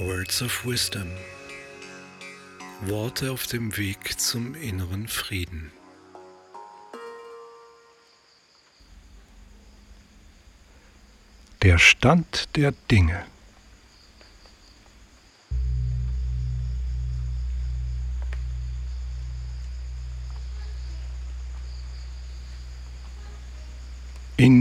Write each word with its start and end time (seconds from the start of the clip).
Words 0.00 0.42
of 0.42 0.64
Wisdom. 0.64 1.10
Worte 2.82 3.32
auf 3.32 3.48
dem 3.48 3.76
Weg 3.76 4.20
zum 4.20 4.54
inneren 4.54 5.08
Frieden. 5.08 5.72
Der 11.62 11.78
Stand 11.78 12.54
der 12.54 12.72
Dinge. 12.92 13.26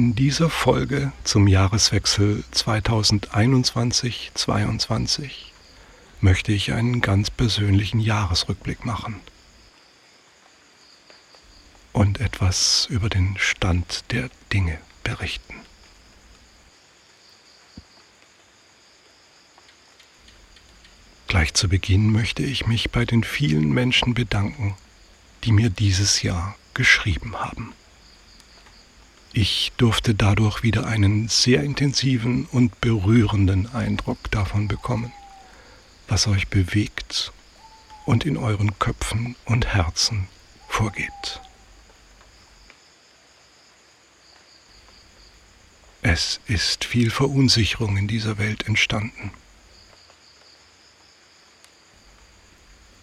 In 0.07 0.15
dieser 0.15 0.49
Folge 0.49 1.11
zum 1.25 1.49
Jahreswechsel 1.49 2.45
2021-22 2.53 5.31
möchte 6.21 6.53
ich 6.53 6.71
einen 6.71 7.01
ganz 7.01 7.29
persönlichen 7.29 7.99
Jahresrückblick 7.99 8.85
machen 8.85 9.19
und 11.91 12.21
etwas 12.21 12.87
über 12.89 13.09
den 13.09 13.35
Stand 13.37 14.05
der 14.11 14.29
Dinge 14.53 14.77
berichten. 15.03 15.55
Gleich 21.27 21.53
zu 21.53 21.67
Beginn 21.67 22.13
möchte 22.13 22.43
ich 22.43 22.65
mich 22.65 22.91
bei 22.91 23.03
den 23.03 23.25
vielen 23.25 23.73
Menschen 23.73 24.13
bedanken, 24.13 24.77
die 25.43 25.51
mir 25.51 25.69
dieses 25.69 26.21
Jahr 26.21 26.55
geschrieben 26.73 27.35
haben. 27.35 27.73
Ich 29.33 29.71
durfte 29.77 30.15
dadurch 30.15 30.63
wieder 30.63 30.87
einen 30.87 31.27
sehr 31.27 31.63
intensiven 31.63 32.45
und 32.51 32.81
berührenden 32.81 33.73
Eindruck 33.73 34.31
davon 34.31 34.67
bekommen, 34.67 35.11
was 36.07 36.27
euch 36.27 36.47
bewegt 36.47 37.31
und 38.05 38.25
in 38.25 38.37
euren 38.37 38.79
Köpfen 38.79 39.35
und 39.45 39.67
Herzen 39.67 40.27
vorgeht. 40.67 41.41
Es 46.01 46.39
ist 46.47 46.85
viel 46.85 47.11
Verunsicherung 47.11 47.97
in 47.97 48.07
dieser 48.07 48.37
Welt 48.37 48.65
entstanden. 48.67 49.31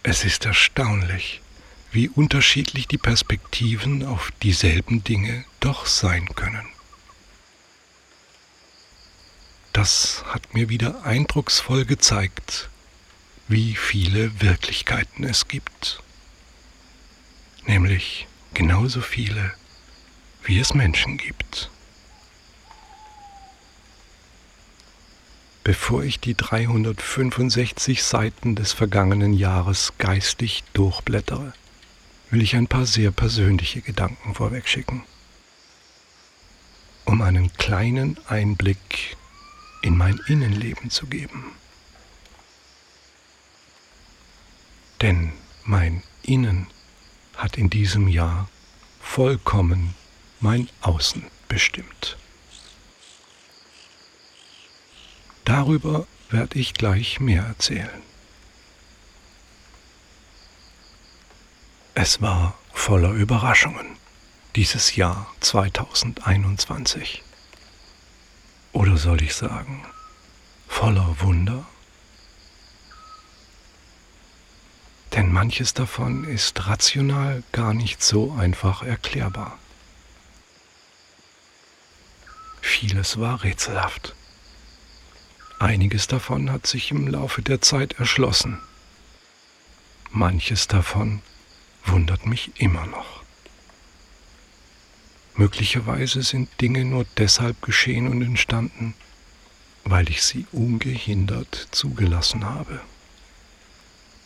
Es 0.01 0.23
ist 0.23 0.45
erstaunlich, 0.45 1.41
wie 1.91 2.09
unterschiedlich 2.09 2.87
die 2.87 2.97
Perspektiven 2.97 4.05
auf 4.05 4.31
dieselben 4.43 5.03
Dinge 5.03 5.45
doch 5.59 5.85
sein 5.85 6.27
können. 6.35 6.67
Das 9.73 10.23
hat 10.27 10.53
mir 10.53 10.69
wieder 10.69 11.03
eindrucksvoll 11.03 11.85
gezeigt, 11.85 12.69
wie 13.47 13.75
viele 13.75 14.41
Wirklichkeiten 14.41 15.23
es 15.23 15.47
gibt. 15.47 16.01
Nämlich 17.65 18.27
genauso 18.53 19.01
viele, 19.01 19.53
wie 20.43 20.59
es 20.59 20.73
Menschen 20.73 21.17
gibt. 21.17 21.69
Bevor 25.65 26.03
ich 26.03 26.19
die 26.19 26.35
365 26.35 28.03
Seiten 28.03 28.55
des 28.55 28.71
vergangenen 28.71 29.33
Jahres 29.33 29.93
geistig 29.97 30.63
durchblättere, 30.73 31.53
will 32.35 32.41
ich 32.41 32.57
ein 32.57 32.67
paar 32.67 32.85
sehr 32.85 33.11
persönliche 33.11 33.79
Gedanken 33.79 34.35
vorwegschicken, 34.35 35.03
um 37.05 37.21
einen 37.21 37.53
kleinen 37.53 38.17
Einblick 38.27 39.15
in 39.81 39.95
mein 39.95 40.19
Innenleben 40.27 40.89
zu 40.89 41.07
geben. 41.07 41.53
Denn 44.99 45.31
mein 45.63 46.03
Innen 46.23 46.67
hat 47.37 47.57
in 47.57 47.69
diesem 47.69 48.09
Jahr 48.09 48.49
vollkommen 48.99 49.95
mein 50.41 50.67
Außen 50.81 51.23
bestimmt. 51.47 52.17
Darüber 55.45 56.05
werde 56.29 56.59
ich 56.59 56.73
gleich 56.73 57.21
mehr 57.21 57.43
erzählen. 57.43 58.01
Es 61.97 62.21
war 62.21 62.59
voller 62.73 63.11
Überraschungen, 63.11 63.95
dieses 64.57 64.97
Jahr 64.97 65.33
2021. 65.39 67.23
Oder 68.73 68.97
soll 68.97 69.21
ich 69.21 69.33
sagen, 69.33 69.85
voller 70.67 71.15
Wunder? 71.21 71.65
Denn 75.13 75.31
manches 75.31 75.73
davon 75.73 76.25
ist 76.25 76.67
rational 76.67 77.43
gar 77.53 77.73
nicht 77.73 78.03
so 78.03 78.33
einfach 78.33 78.83
erklärbar. 78.83 79.57
Vieles 82.59 83.21
war 83.21 83.41
rätselhaft. 83.41 84.13
Einiges 85.59 86.07
davon 86.07 86.51
hat 86.51 86.67
sich 86.67 86.91
im 86.91 87.07
Laufe 87.07 87.41
der 87.41 87.61
Zeit 87.61 87.93
erschlossen. 87.93 88.59
Manches 90.11 90.67
davon 90.67 91.21
wundert 91.87 92.25
mich 92.25 92.51
immer 92.59 92.85
noch. 92.85 93.23
Möglicherweise 95.35 96.23
sind 96.23 96.49
Dinge 96.61 96.85
nur 96.85 97.05
deshalb 97.17 97.61
geschehen 97.61 98.07
und 98.07 98.21
entstanden, 98.21 98.93
weil 99.83 100.09
ich 100.09 100.23
sie 100.23 100.47
ungehindert 100.51 101.67
zugelassen 101.71 102.45
habe, 102.45 102.79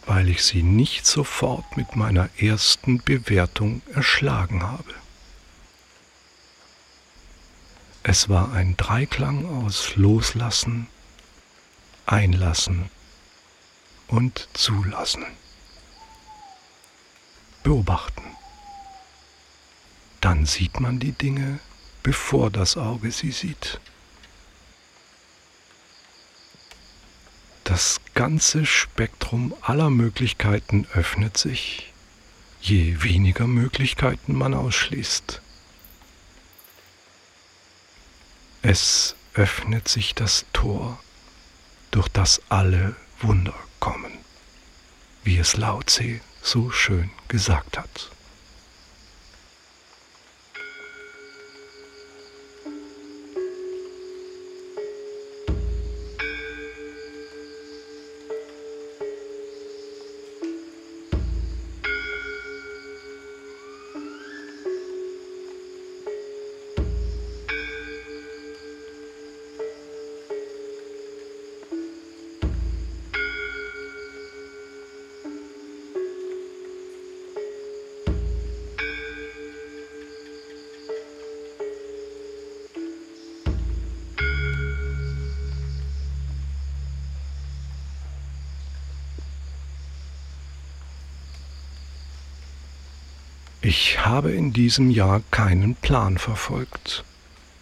weil 0.05 0.29
ich 0.29 0.43
sie 0.43 0.61
nicht 0.61 1.07
sofort 1.07 1.77
mit 1.77 1.95
meiner 1.95 2.29
ersten 2.37 2.99
Bewertung 2.99 3.81
erschlagen 3.93 4.63
habe. 4.63 4.93
Es 8.03 8.29
war 8.29 8.53
ein 8.53 8.77
Dreiklang 8.77 9.45
aus 9.63 9.95
Loslassen, 9.95 10.87
Einlassen 12.05 12.89
und 14.07 14.47
Zulassen 14.53 15.25
beobachten. 17.63 18.23
Dann 20.21 20.45
sieht 20.45 20.79
man 20.79 20.99
die 20.99 21.13
Dinge, 21.13 21.59
bevor 22.03 22.49
das 22.49 22.77
Auge 22.77 23.11
sie 23.11 23.31
sieht. 23.31 23.79
Das 27.63 28.01
ganze 28.15 28.65
Spektrum 28.65 29.53
aller 29.61 29.89
Möglichkeiten 29.89 30.87
öffnet 30.93 31.37
sich, 31.37 31.93
je 32.61 33.03
weniger 33.03 33.47
Möglichkeiten 33.47 34.33
man 34.35 34.53
ausschließt. 34.53 35.41
Es 38.61 39.15
öffnet 39.35 39.87
sich 39.87 40.15
das 40.15 40.45
Tor, 40.51 40.99
durch 41.91 42.09
das 42.09 42.41
alle 42.49 42.95
Wunder 43.21 43.55
kommen, 43.79 44.11
wie 45.23 45.37
es 45.37 45.55
Lao 45.55 45.81
Tse 45.83 46.21
so 46.49 46.71
schön 46.71 47.11
gesagt 47.27 47.77
hat. 47.77 48.09
Ich 93.61 94.05
habe 94.05 94.31
in 94.31 94.53
diesem 94.53 94.89
Jahr 94.89 95.21
keinen 95.31 95.75
Plan 95.75 96.17
verfolgt 96.17 97.03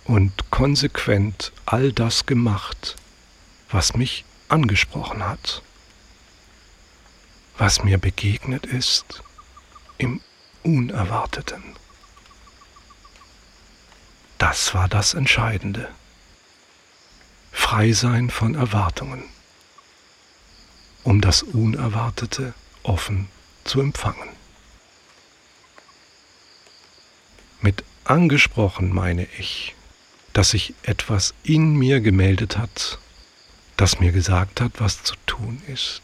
und 0.05 0.51
konsequent 0.51 1.51
all 1.65 1.91
das 1.91 2.25
gemacht, 2.25 2.95
was 3.69 3.95
mich 3.95 4.23
angesprochen 4.47 5.23
hat, 5.25 5.63
was 7.57 7.83
mir 7.83 7.97
begegnet 7.97 8.65
ist 8.65 9.23
im 9.97 10.21
Unerwarteten. 10.63 11.63
Das 14.38 14.73
war 14.75 14.88
das 14.88 15.15
Entscheidende. 15.15 15.89
Frei 17.51 17.91
sein 17.91 18.29
von 18.29 18.55
Erwartungen. 18.55 19.23
um 21.07 21.21
das 21.21 21.41
Unerwartete 21.41 22.53
offen 22.83 23.29
zu 23.63 23.79
empfangen. 23.79 24.27
Mit 27.61 27.85
angesprochen 28.09 28.94
meine 28.94 29.27
ich, 29.38 29.75
dass 30.33 30.51
sich 30.51 30.74
etwas 30.83 31.33
in 31.44 31.75
mir 31.75 32.00
gemeldet 32.00 32.57
hat, 32.57 33.00
das 33.75 34.00
mir 34.00 34.12
gesagt 34.12 34.62
hat, 34.62 34.74
was 34.80 35.04
zu 35.04 35.15
tun 35.25 35.62
ist 35.68 36.01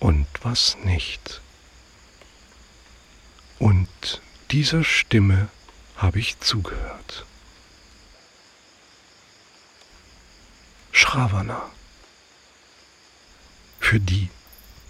und 0.00 0.26
was 0.42 0.76
nicht. 0.84 1.40
Und 3.58 4.20
dieser 4.50 4.84
Stimme 4.84 5.48
habe 5.96 6.18
ich 6.18 6.40
zugehört. 6.40 7.24
Shravana. 10.90 11.70
Für 13.78 14.00
die, 14.00 14.28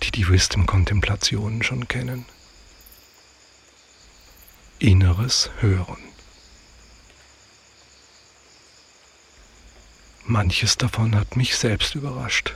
die 0.03 0.11
die 0.11 0.29
Wisdom-Kontemplationen 0.29 1.63
schon 1.63 1.89
kennen. 1.89 2.25
Inneres 4.79 5.51
Hören. 5.61 6.12
Manches 10.25 10.79
davon 10.79 11.15
hat 11.15 11.37
mich 11.37 11.57
selbst 11.57 11.95
überrascht. 11.95 12.55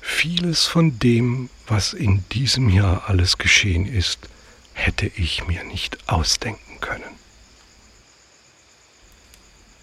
Vieles 0.00 0.66
von 0.66 0.98
dem, 0.98 1.48
was 1.66 1.92
in 1.92 2.28
diesem 2.30 2.68
Jahr 2.68 3.08
alles 3.08 3.38
geschehen 3.38 3.86
ist, 3.86 4.28
hätte 4.72 5.06
ich 5.06 5.46
mir 5.46 5.64
nicht 5.64 6.08
ausdenken 6.08 6.80
können. 6.80 7.14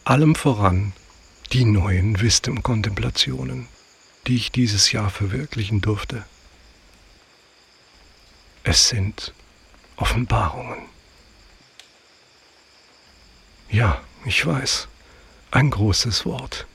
Allem 0.03 0.35
voran 0.35 0.93
die 1.53 1.65
neuen 1.65 2.19
Wisdom-Kontemplationen, 2.19 3.67
die 4.27 4.35
ich 4.35 4.51
dieses 4.51 4.91
Jahr 4.91 5.09
verwirklichen 5.09 5.81
durfte. 5.81 6.25
Es 8.63 8.89
sind 8.89 9.33
Offenbarungen. 9.95 10.79
Ja, 13.69 14.01
ich 14.25 14.45
weiß, 14.45 14.87
ein 15.51 15.69
großes 15.69 16.25
Wort. 16.25 16.67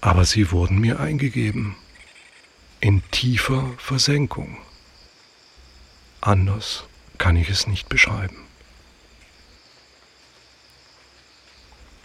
Aber 0.00 0.24
sie 0.24 0.50
wurden 0.50 0.78
mir 0.78 1.00
eingegeben 1.00 1.76
in 2.80 3.02
tiefer 3.10 3.72
Versenkung. 3.78 4.58
Anders 6.20 6.84
kann 7.18 7.36
ich 7.36 7.48
es 7.48 7.66
nicht 7.66 7.88
beschreiben. 7.88 8.36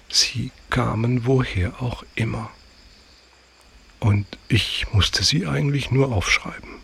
Sie 0.09 0.51
kamen 0.69 1.25
woher 1.25 1.81
auch 1.81 2.03
immer. 2.15 2.49
Und 3.99 4.25
ich 4.47 4.91
musste 4.93 5.23
sie 5.23 5.45
eigentlich 5.45 5.91
nur 5.91 6.11
aufschreiben. 6.13 6.75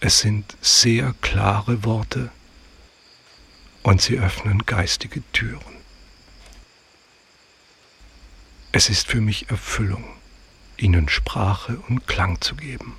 Es 0.00 0.20
sind 0.20 0.56
sehr 0.60 1.14
klare 1.20 1.84
Worte 1.84 2.30
und 3.82 4.00
sie 4.00 4.18
öffnen 4.18 4.66
geistige 4.66 5.22
Türen. 5.32 5.80
Es 8.72 8.88
ist 8.88 9.08
für 9.08 9.20
mich 9.20 9.50
Erfüllung 9.50 10.04
ihnen 10.76 11.08
Sprache 11.08 11.78
und 11.88 12.06
Klang 12.06 12.40
zu 12.40 12.54
geben, 12.54 12.96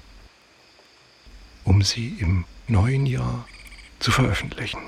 um 1.63 1.81
sie 1.81 2.10
im 2.19 2.45
neuen 2.68 3.06
Jahr 3.06 3.48
zu 4.00 4.12
veröffentlichen. 4.12 4.81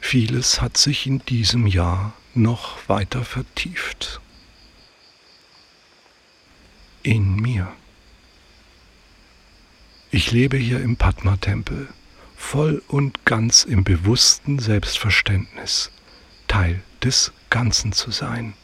Vieles 0.00 0.60
hat 0.60 0.76
sich 0.76 1.06
in 1.06 1.18
diesem 1.26 1.66
Jahr 1.66 2.12
noch 2.34 2.88
weiter 2.88 3.24
vertieft. 3.24 4.20
In 7.02 7.36
mir. 7.36 7.72
Ich 10.10 10.30
lebe 10.30 10.56
hier 10.56 10.80
im 10.80 10.96
Padma-Tempel, 10.96 11.88
voll 12.36 12.82
und 12.86 13.24
ganz 13.24 13.64
im 13.64 13.82
bewussten 13.82 14.58
Selbstverständnis, 14.58 15.90
Teil 16.46 16.82
des 17.02 17.32
Ganzen 17.50 17.92
zu 17.92 18.10
sein 18.10 18.54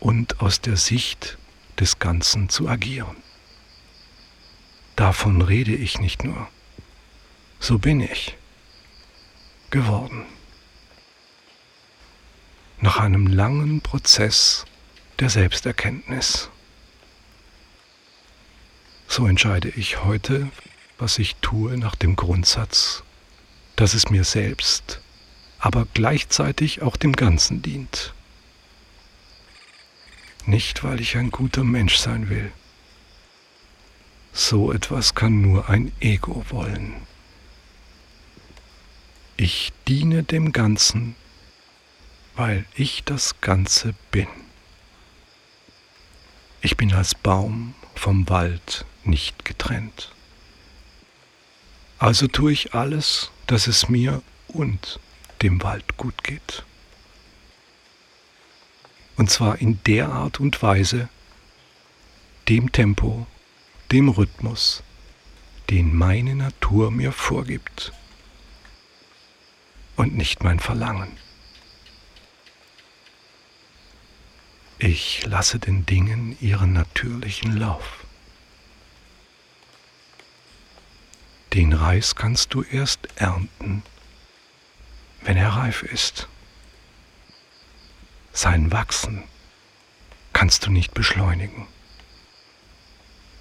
und 0.00 0.40
aus 0.40 0.60
der 0.60 0.76
Sicht 0.76 1.36
des 1.78 1.98
Ganzen 1.98 2.48
zu 2.48 2.68
agieren. 2.68 3.16
Davon 4.96 5.42
rede 5.42 5.74
ich 5.74 5.98
nicht 5.98 6.24
nur. 6.24 6.48
So 7.58 7.78
bin 7.78 8.00
ich 8.00 8.36
geworden. 9.70 10.24
Nach 12.80 12.98
einem 12.98 13.26
langen 13.26 13.80
Prozess 13.80 14.64
der 15.18 15.30
Selbsterkenntnis. 15.30 16.50
So 19.08 19.26
entscheide 19.26 19.68
ich 19.68 20.02
heute, 20.04 20.50
was 21.02 21.18
ich 21.18 21.34
tue 21.40 21.76
nach 21.76 21.96
dem 21.96 22.14
Grundsatz, 22.14 23.02
dass 23.74 23.92
es 23.92 24.10
mir 24.10 24.22
selbst, 24.22 25.00
aber 25.58 25.84
gleichzeitig 25.94 26.80
auch 26.80 26.96
dem 26.96 27.14
Ganzen 27.14 27.60
dient. 27.60 28.14
Nicht, 30.46 30.84
weil 30.84 31.00
ich 31.00 31.16
ein 31.16 31.32
guter 31.32 31.64
Mensch 31.64 31.96
sein 31.96 32.30
will. 32.30 32.52
So 34.32 34.70
etwas 34.70 35.16
kann 35.16 35.40
nur 35.40 35.68
ein 35.68 35.90
Ego 35.98 36.44
wollen. 36.50 36.94
Ich 39.36 39.72
diene 39.88 40.22
dem 40.22 40.52
Ganzen, 40.52 41.16
weil 42.36 42.64
ich 42.76 43.02
das 43.02 43.40
Ganze 43.40 43.96
bin. 44.12 44.28
Ich 46.60 46.76
bin 46.76 46.94
als 46.94 47.16
Baum 47.16 47.74
vom 47.96 48.28
Wald 48.28 48.86
nicht 49.02 49.44
getrennt. 49.44 50.12
Also 52.02 52.26
tue 52.26 52.50
ich 52.50 52.74
alles, 52.74 53.30
dass 53.46 53.68
es 53.68 53.88
mir 53.88 54.22
und 54.48 54.98
dem 55.40 55.62
Wald 55.62 55.96
gut 55.96 56.24
geht. 56.24 56.64
Und 59.16 59.30
zwar 59.30 59.60
in 59.60 59.78
der 59.84 60.08
Art 60.08 60.40
und 60.40 60.60
Weise, 60.64 61.08
dem 62.48 62.72
Tempo, 62.72 63.28
dem 63.92 64.08
Rhythmus, 64.08 64.82
den 65.70 65.94
meine 65.96 66.34
Natur 66.34 66.90
mir 66.90 67.12
vorgibt 67.12 67.92
und 69.94 70.16
nicht 70.16 70.42
mein 70.42 70.58
Verlangen. 70.58 71.16
Ich 74.80 75.24
lasse 75.24 75.60
den 75.60 75.86
Dingen 75.86 76.36
ihren 76.40 76.72
natürlichen 76.72 77.56
Lauf. 77.56 78.04
Den 81.52 81.74
Reis 81.74 82.14
kannst 82.14 82.54
du 82.54 82.62
erst 82.62 83.00
ernten, 83.16 83.82
wenn 85.20 85.36
er 85.36 85.50
reif 85.50 85.82
ist. 85.82 86.28
Sein 88.32 88.72
Wachsen 88.72 89.24
kannst 90.32 90.64
du 90.64 90.70
nicht 90.70 90.94
beschleunigen, 90.94 91.66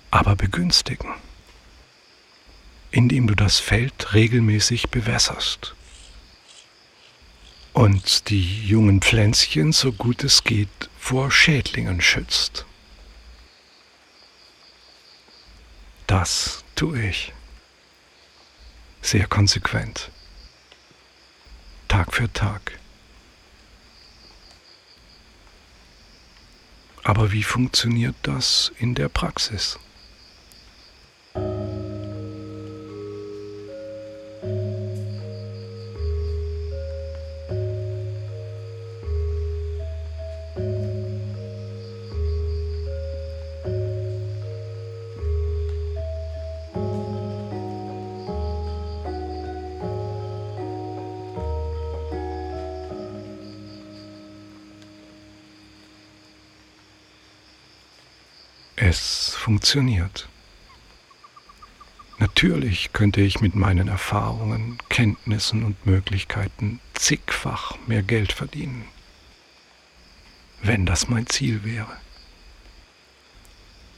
aber 0.09 0.35
begünstigen, 0.35 1.13
indem 2.91 3.27
du 3.27 3.35
das 3.35 3.59
Feld 3.59 4.13
regelmäßig 4.13 4.89
bewässerst 4.89 5.73
und 7.71 8.29
die 8.29 8.67
jungen 8.67 9.01
Pflänzchen 9.01 9.71
so 9.71 9.93
gut 9.93 10.25
es 10.25 10.43
geht 10.43 10.89
vor 10.99 11.31
Schädlingen 11.31 12.01
schützt. 12.01 12.65
Das 16.07 16.65
tue 16.75 17.01
ich. 17.01 17.31
Sehr 19.01 19.27
konsequent. 19.27 20.11
Tag 21.87 22.13
für 22.13 22.31
Tag. 22.31 22.79
Aber 27.03 27.31
wie 27.31 27.43
funktioniert 27.43 28.15
das 28.21 28.71
in 28.77 28.95
der 28.95 29.09
Praxis? 29.09 29.79
Funktioniert. 59.71 60.27
Natürlich 62.19 62.91
könnte 62.91 63.21
ich 63.21 63.39
mit 63.39 63.55
meinen 63.55 63.87
Erfahrungen, 63.87 64.77
Kenntnissen 64.89 65.63
und 65.63 65.85
Möglichkeiten 65.85 66.81
zigfach 66.93 67.77
mehr 67.87 68.03
Geld 68.03 68.33
verdienen. 68.33 68.83
wenn 70.63 70.85
das 70.85 71.07
mein 71.07 71.25
Ziel 71.25 71.63
wäre. 71.63 71.91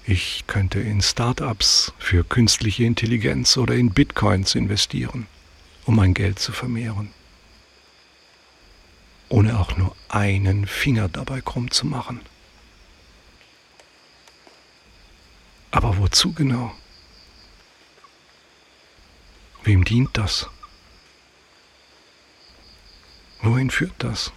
Ich 0.06 0.46
könnte 0.48 0.80
in 0.80 1.02
Startups 1.02 1.92
für 1.98 2.24
künstliche 2.24 2.86
Intelligenz 2.86 3.58
oder 3.58 3.76
in 3.76 3.90
Bitcoins 3.90 4.56
investieren, 4.56 5.28
um 5.86 5.98
mein 5.98 6.14
Geld 6.14 6.40
zu 6.40 6.54
vermehren, 6.54 7.10
ohne 9.28 9.60
auch 9.60 9.76
nur 9.76 9.94
einen 10.08 10.68
Finger 10.68 11.10
dabei 11.10 11.42
krumm 11.42 11.70
zu 11.70 11.86
machen. 11.86 12.22
Aber 15.74 15.93
wozu 16.04 16.34
genau? 16.34 16.76
Wem 19.64 19.86
dient 19.86 20.18
das? 20.18 20.50
Wohin 23.42 23.70
führt 23.70 23.96
das? 24.00 24.34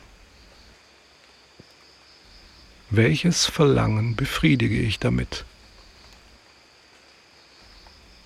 Welches 2.91 3.47
Verlangen 3.47 4.15
befriedige 4.15 4.79
ich 4.79 5.01
damit? 5.01 5.45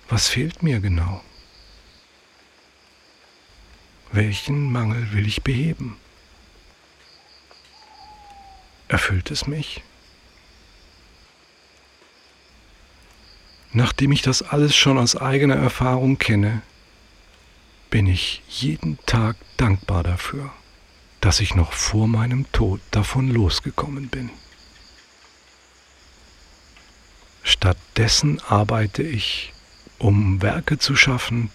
Was 0.07 0.27
fehlt 0.27 0.61
mir 0.61 0.79
genau? 0.79 1.23
Welchen 4.11 4.71
Mangel 4.71 5.13
will 5.13 5.25
ich 5.25 5.41
beheben? 5.41 5.97
Erfüllt 8.87 9.31
es 9.31 9.47
mich? 9.47 9.81
Nachdem 13.73 14.11
ich 14.11 14.21
das 14.21 14.41
alles 14.41 14.75
schon 14.75 14.97
aus 14.97 15.15
eigener 15.15 15.55
Erfahrung 15.55 16.17
kenne, 16.17 16.61
bin 17.89 18.07
ich 18.07 18.41
jeden 18.49 18.97
Tag 19.05 19.37
dankbar 19.57 20.03
dafür, 20.03 20.51
dass 21.21 21.39
ich 21.39 21.55
noch 21.55 21.71
vor 21.73 22.07
meinem 22.07 22.51
Tod 22.51 22.81
davon 22.91 23.29
losgekommen 23.29 24.09
bin. 24.09 24.29
Stattdessen 27.43 28.41
arbeite 28.41 29.03
ich 29.03 29.53
um 29.99 30.41
Werke 30.41 30.79
zu 30.79 30.95
schaffen, 30.95 31.51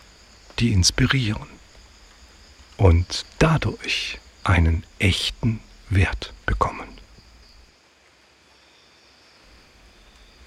die 0.58 0.73
inspirieren 0.73 1.49
und 2.76 3.26
dadurch 3.38 4.20
einen 4.44 4.85
echten 4.99 5.61
Wert 5.90 6.32
bekommen. 6.46 6.88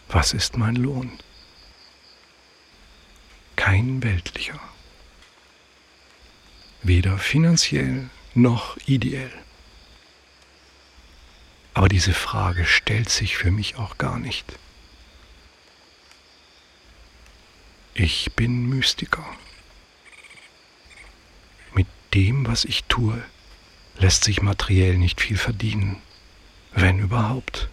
Was 0.07 0.33
ist 0.33 0.57
mein 0.57 0.75
Lohn? 0.75 1.11
Kein 3.60 4.01
weltlicher. 4.04 4.58
Weder 6.82 7.18
finanziell 7.18 8.10
noch 8.34 8.78
ideell. 8.86 9.34
Aber 11.74 11.89
diese 11.89 12.13
Frage 12.13 12.66
stellt 12.66 13.10
sich 13.10 13.36
für 13.36 13.51
mich 13.51 13.75
auch 13.75 13.98
gar 13.98 14.18
nicht. 14.18 14.46
Ich 17.96 18.32
bin 18.34 18.70
Mystiker. 18.70 19.25
Mit 21.74 21.88
dem, 22.13 22.48
was 22.48 22.63
ich 22.63 22.86
tue, 22.86 23.22
lässt 23.98 24.24
sich 24.24 24.42
materiell 24.42 24.98
nicht 24.98 25.20
viel 25.20 25.38
verdienen, 25.38 26.01
wenn 26.72 27.00
überhaupt. 27.00 27.68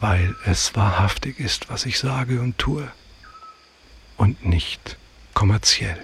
Weil 0.00 0.36
es 0.44 0.76
wahrhaftig 0.76 1.40
ist, 1.40 1.68
was 1.70 1.86
ich 1.86 1.98
sage 1.98 2.40
und 2.40 2.58
tue, 2.58 2.90
und 4.16 4.44
nicht 4.44 4.96
kommerziell. 5.34 5.98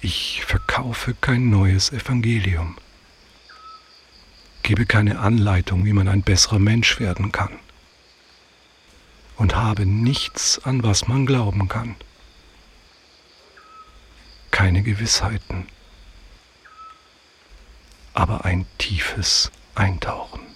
Ich 0.00 0.44
verkaufe 0.44 1.14
kein 1.14 1.50
neues 1.50 1.92
Evangelium, 1.92 2.76
gebe 4.62 4.86
keine 4.86 5.20
Anleitung, 5.20 5.84
wie 5.84 5.92
man 5.92 6.08
ein 6.08 6.22
besserer 6.22 6.58
Mensch 6.58 6.98
werden 6.98 7.30
kann 7.32 7.58
und 9.42 9.56
habe 9.56 9.86
nichts, 9.86 10.60
an 10.64 10.84
was 10.84 11.08
man 11.08 11.26
glauben 11.26 11.68
kann. 11.68 11.96
Keine 14.52 14.82
Gewissheiten, 14.82 15.66
aber 18.14 18.44
ein 18.44 18.66
tiefes 18.78 19.50
Eintauchen. 19.74 20.51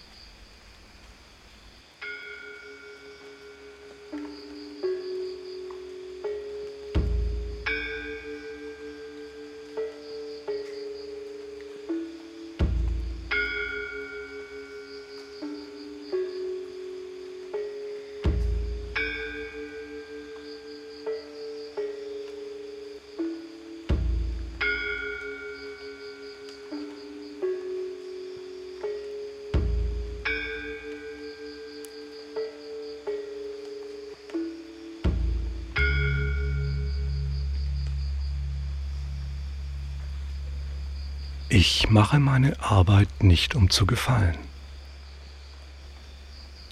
Ich 41.48 41.88
mache 41.90 42.18
meine 42.18 42.60
Arbeit 42.60 43.22
nicht, 43.22 43.54
um 43.54 43.70
zu 43.70 43.86
gefallen. 43.86 44.36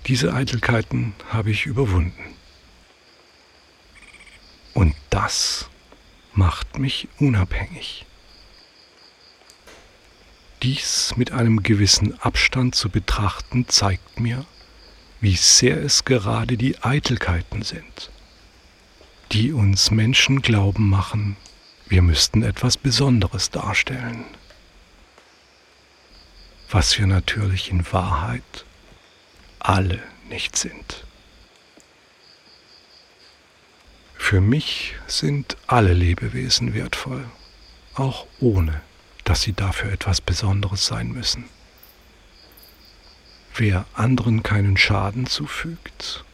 Diese 0.06 0.34
Eitelkeiten 0.34 1.14
habe 1.28 1.52
ich 1.52 1.66
überwunden. 1.66 2.34
Und 4.72 4.96
das 5.10 5.70
macht 6.32 6.80
mich 6.80 7.06
unabhängig. 7.20 8.04
Dies 10.64 11.14
mit 11.16 11.30
einem 11.30 11.62
gewissen 11.62 12.20
Abstand 12.20 12.74
zu 12.74 12.88
betrachten 12.88 13.68
zeigt 13.68 14.18
mir, 14.18 14.44
wie 15.20 15.36
sehr 15.36 15.80
es 15.80 16.04
gerade 16.04 16.56
die 16.56 16.82
Eitelkeiten 16.82 17.62
sind, 17.62 18.10
die 19.30 19.52
uns 19.52 19.92
Menschen 19.92 20.42
glauben 20.42 20.90
machen, 20.90 21.36
wir 21.86 22.02
müssten 22.02 22.42
etwas 22.42 22.76
Besonderes 22.76 23.50
darstellen 23.50 24.24
was 26.70 26.98
wir 26.98 27.06
natürlich 27.06 27.70
in 27.70 27.90
Wahrheit 27.92 28.64
alle 29.58 30.02
nicht 30.28 30.56
sind. 30.56 31.04
Für 34.16 34.40
mich 34.40 34.96
sind 35.06 35.56
alle 35.66 35.92
Lebewesen 35.92 36.74
wertvoll, 36.74 37.26
auch 37.94 38.26
ohne 38.40 38.80
dass 39.24 39.42
sie 39.42 39.52
dafür 39.52 39.92
etwas 39.92 40.20
Besonderes 40.20 40.86
sein 40.86 41.08
müssen. 41.12 41.44
Wer 43.56 43.86
anderen 43.94 44.42
keinen 44.42 44.76
Schaden 44.76 45.26
zufügt, 45.26 46.24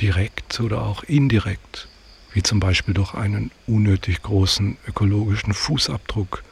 direkt 0.00 0.60
oder 0.60 0.82
auch 0.82 1.02
indirekt, 1.04 1.88
wie 2.32 2.42
zum 2.42 2.60
Beispiel 2.60 2.94
durch 2.94 3.14
einen 3.14 3.50
unnötig 3.66 4.22
großen 4.22 4.76
ökologischen 4.86 5.54
Fußabdruck, 5.54 6.42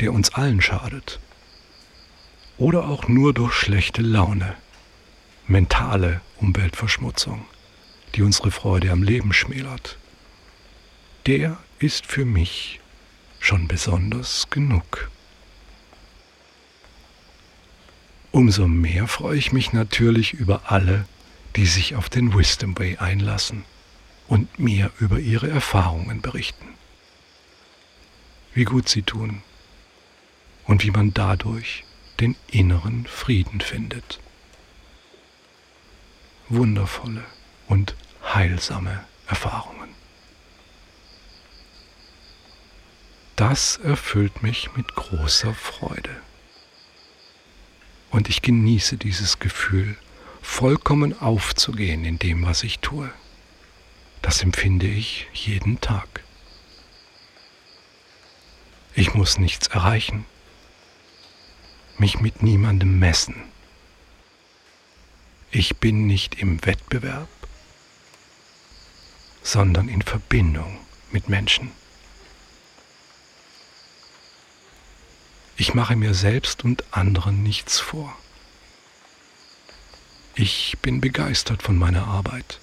der 0.00 0.12
uns 0.12 0.34
allen 0.34 0.60
schadet, 0.60 1.18
oder 2.58 2.88
auch 2.88 3.08
nur 3.08 3.34
durch 3.34 3.54
schlechte 3.54 4.02
Laune, 4.02 4.56
mentale 5.46 6.20
Umweltverschmutzung, 6.38 7.44
die 8.14 8.22
unsere 8.22 8.50
Freude 8.50 8.90
am 8.90 9.02
Leben 9.02 9.32
schmälert, 9.32 9.98
der 11.26 11.58
ist 11.78 12.06
für 12.06 12.24
mich 12.24 12.80
schon 13.40 13.68
besonders 13.68 14.48
genug. 14.50 15.10
Umso 18.32 18.68
mehr 18.68 19.06
freue 19.06 19.38
ich 19.38 19.52
mich 19.52 19.72
natürlich 19.72 20.34
über 20.34 20.70
alle, 20.70 21.06
die 21.56 21.66
sich 21.66 21.94
auf 21.94 22.08
den 22.08 22.34
Wisdom 22.34 22.78
Way 22.78 22.98
einlassen 22.98 23.64
und 24.28 24.58
mir 24.58 24.90
über 24.98 25.18
ihre 25.18 25.48
Erfahrungen 25.48 26.20
berichten. 26.20 26.74
Wie 28.52 28.64
gut 28.64 28.88
sie 28.88 29.02
tun 29.02 29.42
und 30.64 30.84
wie 30.84 30.90
man 30.90 31.14
dadurch 31.14 31.85
den 32.20 32.36
inneren 32.48 33.06
Frieden 33.06 33.60
findet. 33.60 34.20
Wundervolle 36.48 37.24
und 37.68 37.94
heilsame 38.22 39.04
Erfahrungen. 39.26 39.90
Das 43.34 43.76
erfüllt 43.76 44.42
mich 44.42 44.74
mit 44.76 44.94
großer 44.94 45.52
Freude. 45.52 46.16
Und 48.10 48.28
ich 48.28 48.40
genieße 48.40 48.96
dieses 48.96 49.40
Gefühl, 49.40 49.96
vollkommen 50.40 51.20
aufzugehen 51.20 52.04
in 52.04 52.18
dem, 52.18 52.46
was 52.46 52.62
ich 52.62 52.78
tue. 52.78 53.10
Das 54.22 54.42
empfinde 54.42 54.86
ich 54.86 55.26
jeden 55.34 55.80
Tag. 55.80 56.22
Ich 58.94 59.12
muss 59.12 59.38
nichts 59.38 59.66
erreichen 59.66 60.24
mich 62.00 62.20
mit 62.20 62.42
niemandem 62.42 62.98
messen. 62.98 63.34
Ich 65.50 65.76
bin 65.76 66.06
nicht 66.06 66.34
im 66.36 66.64
Wettbewerb, 66.66 67.28
sondern 69.42 69.88
in 69.88 70.02
Verbindung 70.02 70.78
mit 71.12 71.28
Menschen. 71.28 71.70
Ich 75.56 75.72
mache 75.72 75.96
mir 75.96 76.12
selbst 76.12 76.64
und 76.64 76.84
anderen 76.90 77.42
nichts 77.42 77.80
vor. 77.80 78.14
Ich 80.34 80.76
bin 80.82 81.00
begeistert 81.00 81.62
von 81.62 81.78
meiner 81.78 82.06
Arbeit, 82.06 82.60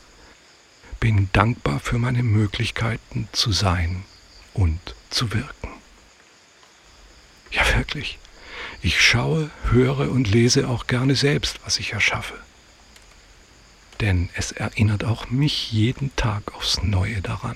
bin 1.00 1.30
dankbar 1.34 1.80
für 1.80 1.98
meine 1.98 2.22
Möglichkeiten 2.22 3.28
zu 3.32 3.52
sein 3.52 4.04
und 4.54 4.80
zu 5.10 5.34
wirken. 5.34 5.70
Ja 7.50 7.66
wirklich, 7.76 8.20
ich 8.84 9.02
schaue, 9.02 9.50
höre 9.72 10.12
und 10.12 10.30
lese 10.30 10.68
auch 10.68 10.88
gerne 10.88 11.16
selbst, 11.16 11.60
was 11.64 11.80
ich 11.80 11.94
erschaffe. 11.94 12.38
Denn 14.02 14.30
es 14.36 14.52
erinnert 14.52 15.06
auch 15.06 15.30
mich 15.30 15.72
jeden 15.72 16.14
Tag 16.18 16.54
aufs 16.54 16.84
Neue 16.84 17.22
daran, 17.22 17.56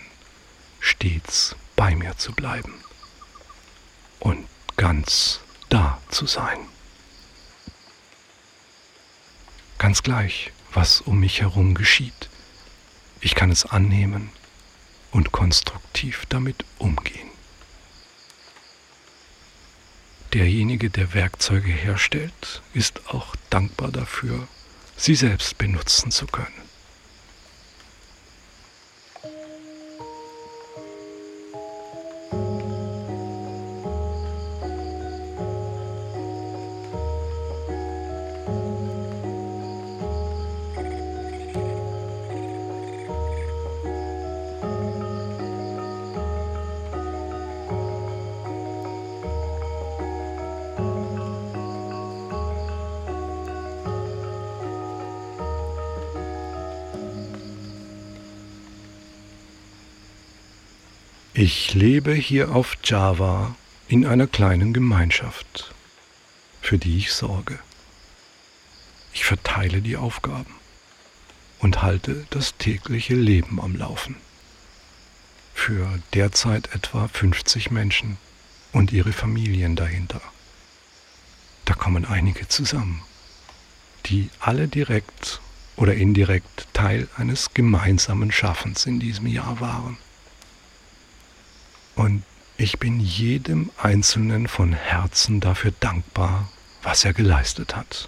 stets 0.80 1.58
bei 1.76 1.96
mir 1.96 2.18
zu 2.18 2.32
bleiben 2.32 2.74
und 4.20 4.48
ganz 4.78 5.42
da 5.68 6.02
zu 6.10 6.26
sein. 6.26 6.60
Ganz 9.78 10.04
gleich, 10.04 10.54
was 10.74 11.02
um 11.02 11.20
mich 11.20 11.42
herum 11.42 11.76
geschieht. 11.76 12.30
Ich 13.20 13.36
kann 13.36 13.52
es 13.52 13.66
annehmen 13.66 14.30
und 15.12 15.34
konstruktiv 15.34 16.26
damit 16.30 16.64
umgehen. 16.78 17.27
Derjenige, 20.38 20.91
der 20.91 21.15
Werkzeuge 21.15 21.72
herstellt, 21.72 22.62
ist 22.75 23.01
auch 23.08 23.36
dankbar 23.50 23.91
dafür, 23.91 24.48
sie 24.96 25.15
selbst 25.15 25.58
benutzen 25.58 26.12
zu 26.12 26.27
können. 26.27 26.67
Lebe 61.78 62.12
hier 62.12 62.56
auf 62.56 62.76
Java 62.84 63.56
in 63.88 64.04
einer 64.04 64.26
kleinen 64.26 64.74
Gemeinschaft, 64.74 65.76
für 66.60 66.80
die 66.80 66.98
ich 66.98 67.14
sorge. 67.14 67.60
Ich 69.14 69.26
verteile 69.26 69.82
die 69.84 69.96
Aufgaben 69.96 70.56
und 71.60 71.84
halte 71.84 72.26
das 72.32 72.58
tägliche 72.58 73.14
Leben 73.14 73.62
am 73.62 73.76
Laufen. 73.76 74.16
Für 75.54 75.88
derzeit 76.16 76.74
etwa 76.74 77.08
50 77.10 77.70
Menschen 77.70 78.18
und 78.72 78.92
ihre 78.92 79.14
Familien 79.14 79.76
dahinter. 79.76 80.22
Da 81.66 81.76
kommen 81.76 82.06
einige 82.06 82.48
zusammen, 82.48 83.04
die 84.08 84.32
alle 84.40 84.68
direkt 84.68 85.42
oder 85.76 85.94
indirekt 85.94 86.68
Teil 86.74 87.08
eines 87.18 87.54
gemeinsamen 87.54 88.32
Schaffens 88.32 88.88
in 88.88 89.00
diesem 89.00 89.28
Jahr 89.28 89.60
waren. 89.60 89.98
Und 91.98 92.24
ich 92.58 92.78
bin 92.78 93.00
jedem 93.00 93.72
Einzelnen 93.76 94.48
von 94.48 94.72
Herzen 94.72 95.40
dafür 95.40 95.74
dankbar, 95.80 96.48
was 96.84 97.04
er 97.04 97.12
geleistet 97.12 97.76
hat. 97.76 98.08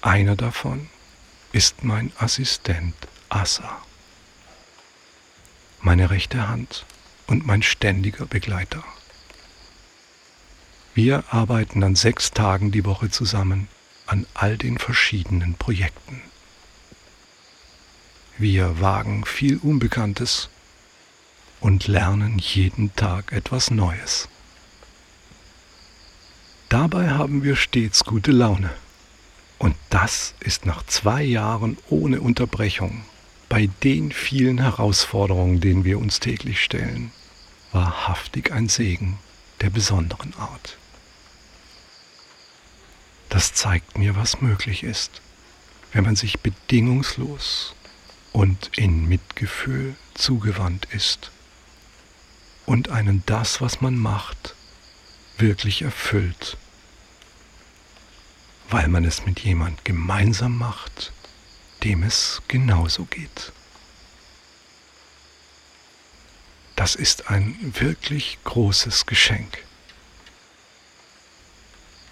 Einer 0.00 0.34
davon 0.34 0.88
ist 1.52 1.84
mein 1.84 2.10
Assistent 2.18 2.96
Asa, 3.28 3.80
meine 5.80 6.10
rechte 6.10 6.48
Hand 6.48 6.84
und 7.28 7.46
mein 7.46 7.62
ständiger 7.62 8.26
Begleiter. 8.26 8.82
Wir 10.94 11.22
arbeiten 11.32 11.84
an 11.84 11.94
sechs 11.94 12.32
Tagen 12.32 12.72
die 12.72 12.84
Woche 12.84 13.08
zusammen 13.08 13.68
an 14.06 14.26
all 14.34 14.58
den 14.58 14.78
verschiedenen 14.78 15.54
Projekten. 15.54 16.22
Wir 18.36 18.80
wagen 18.80 19.24
viel 19.24 19.58
Unbekanntes 19.58 20.48
und 21.62 21.86
lernen 21.86 22.38
jeden 22.38 22.94
Tag 22.96 23.32
etwas 23.32 23.70
Neues. 23.70 24.28
Dabei 26.68 27.10
haben 27.10 27.44
wir 27.44 27.54
stets 27.54 28.04
gute 28.04 28.32
Laune. 28.32 28.70
Und 29.58 29.76
das 29.88 30.34
ist 30.40 30.66
nach 30.66 30.84
zwei 30.86 31.22
Jahren 31.22 31.78
ohne 31.88 32.20
Unterbrechung, 32.20 33.04
bei 33.48 33.68
den 33.84 34.10
vielen 34.10 34.58
Herausforderungen, 34.58 35.60
denen 35.60 35.84
wir 35.84 36.00
uns 36.00 36.18
täglich 36.18 36.64
stellen, 36.64 37.12
wahrhaftig 37.70 38.50
ein 38.50 38.68
Segen 38.68 39.18
der 39.60 39.70
besonderen 39.70 40.34
Art. 40.34 40.76
Das 43.28 43.54
zeigt 43.54 43.96
mir, 43.96 44.16
was 44.16 44.40
möglich 44.40 44.82
ist, 44.82 45.22
wenn 45.92 46.02
man 46.02 46.16
sich 46.16 46.40
bedingungslos 46.40 47.76
und 48.32 48.76
in 48.76 49.08
Mitgefühl 49.08 49.94
zugewandt 50.14 50.88
ist 50.90 51.30
und 52.66 52.88
einen 52.90 53.22
das, 53.26 53.60
was 53.60 53.80
man 53.80 53.96
macht, 53.96 54.54
wirklich 55.38 55.82
erfüllt, 55.82 56.56
weil 58.70 58.88
man 58.88 59.04
es 59.04 59.26
mit 59.26 59.40
jemand 59.40 59.84
gemeinsam 59.84 60.56
macht, 60.56 61.12
dem 61.82 62.02
es 62.02 62.42
genauso 62.48 63.04
geht. 63.04 63.52
Das 66.76 66.94
ist 66.94 67.28
ein 67.28 67.56
wirklich 67.78 68.38
großes 68.44 69.06
Geschenk. 69.06 69.58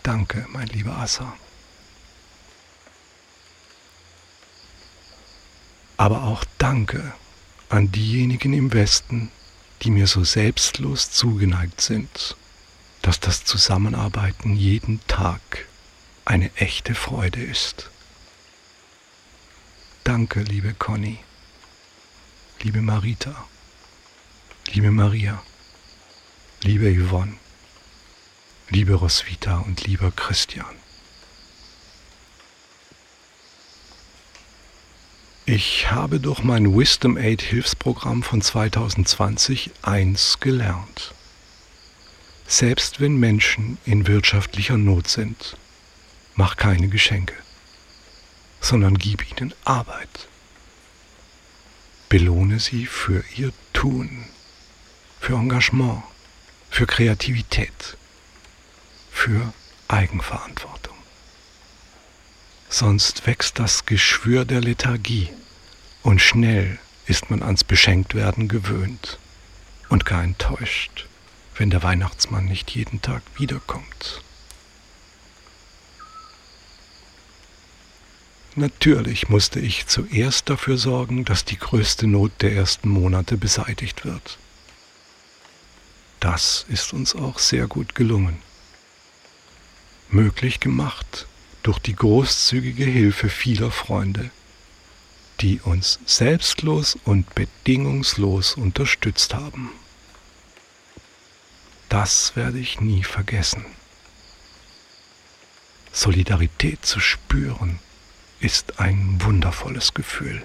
Danke, 0.03 0.47
mein 0.51 0.67
lieber 0.69 0.97
Assa. 0.97 1.37
Aber 5.97 6.25
auch 6.25 6.45
danke 6.59 7.13
an 7.69 7.93
diejenigen 7.93 8.53
im 8.53 8.73
Westen, 8.73 9.31
die 9.83 9.91
mir 9.91 10.07
so 10.07 10.25
selbstlos 10.25 11.11
zugeneigt 11.11 11.81
sind, 11.81 12.37
dass 13.03 13.21
das 13.21 13.45
Zusammenarbeiten 13.45 14.55
jeden 14.55 15.01
Tag 15.07 15.67
eine 16.25 16.55
echte 16.57 16.95
Freude 16.95 17.43
ist. 17.43 17.91
Danke, 20.05 20.43
liebe 20.43 20.75
Conny, 20.75 21.19
liebe 22.63 22.83
Marita, 22.83 23.47
liebe 24.73 24.91
Maria, 24.91 25.43
liebe 26.63 26.93
Yvonne, 26.93 27.37
liebe 28.69 28.95
Roswitha 28.95 29.59
und 29.59 29.87
lieber 29.87 30.11
Christian. 30.11 30.77
Ich 35.53 35.91
habe 35.91 36.21
durch 36.21 36.45
mein 36.45 36.79
Wisdom 36.79 37.17
Aid 37.17 37.43
Hilfsprogramm 37.43 38.23
von 38.23 38.41
2020 38.41 39.73
eins 39.83 40.39
gelernt. 40.39 41.13
Selbst 42.47 43.01
wenn 43.01 43.17
Menschen 43.17 43.77
in 43.85 44.07
wirtschaftlicher 44.07 44.77
Not 44.79 45.09
sind, 45.09 45.57
mach 46.37 46.57
keine 46.57 46.87
Geschenke, 46.87 47.35
sondern 48.61 48.97
gib 48.97 49.29
ihnen 49.29 49.53
Arbeit. 49.65 50.29
Belohne 52.09 52.61
sie 52.61 52.87
für 52.87 53.25
ihr 53.35 53.53
Tun, 53.73 54.27
für 55.19 55.35
Engagement, 55.35 56.05
für 56.71 56.87
Kreativität, 56.87 57.97
für 59.11 59.53
Eigenverantwortung. 59.89 60.90
Sonst 62.73 63.27
wächst 63.27 63.59
das 63.59 63.85
Geschwür 63.85 64.45
der 64.45 64.61
Lethargie 64.61 65.29
und 66.05 66.23
schnell 66.23 66.79
ist 67.05 67.29
man 67.29 67.43
ans 67.43 67.65
Beschenktwerden 67.65 68.47
gewöhnt 68.47 69.19
und 69.89 70.07
gar 70.07 70.23
enttäuscht, 70.23 71.09
wenn 71.57 71.71
der 71.71 71.83
Weihnachtsmann 71.83 72.45
nicht 72.45 72.71
jeden 72.71 73.03
Tag 73.03 73.23
wiederkommt. 73.37 74.23
Natürlich 78.55 79.29
musste 79.29 79.59
ich 79.59 79.89
zuerst 79.89 80.49
dafür 80.49 80.79
sorgen, 80.79 81.25
dass 81.25 81.45
die 81.45 81.59
größte 81.59 82.07
Not 82.07 82.31
der 82.41 82.53
ersten 82.53 82.89
Monate 82.89 83.37
beseitigt 83.37 84.05
wird. 84.05 84.39
das 86.21 86.67
ist 86.69 86.93
uns 86.93 87.17
auch 87.17 87.41
sehr 87.41 87.67
gut 87.67 87.97
gelungen. 87.97 88.41
Möglich 90.11 90.61
gemacht 90.61 91.27
durch 91.63 91.79
die 91.79 91.97
großzügige 91.97 92.85
Hilfe 92.85 93.29
vieler 93.29 93.71
Freunde, 93.71 94.31
die 95.41 95.61
uns 95.61 95.99
selbstlos 96.07 96.99
und 97.05 97.35
bedingungslos 97.35 98.55
unterstützt 98.55 99.35
haben. 99.35 99.71
Das 101.89 102.37
werde 102.37 102.59
ich 102.59 102.81
nie 102.81 103.03
vergessen. 103.03 103.65
Solidarität 105.93 106.87
zu 106.87 107.01
spüren 107.01 107.81
ist 108.39 108.79
ein 108.79 109.19
wundervolles 109.23 109.93
Gefühl. 109.93 110.43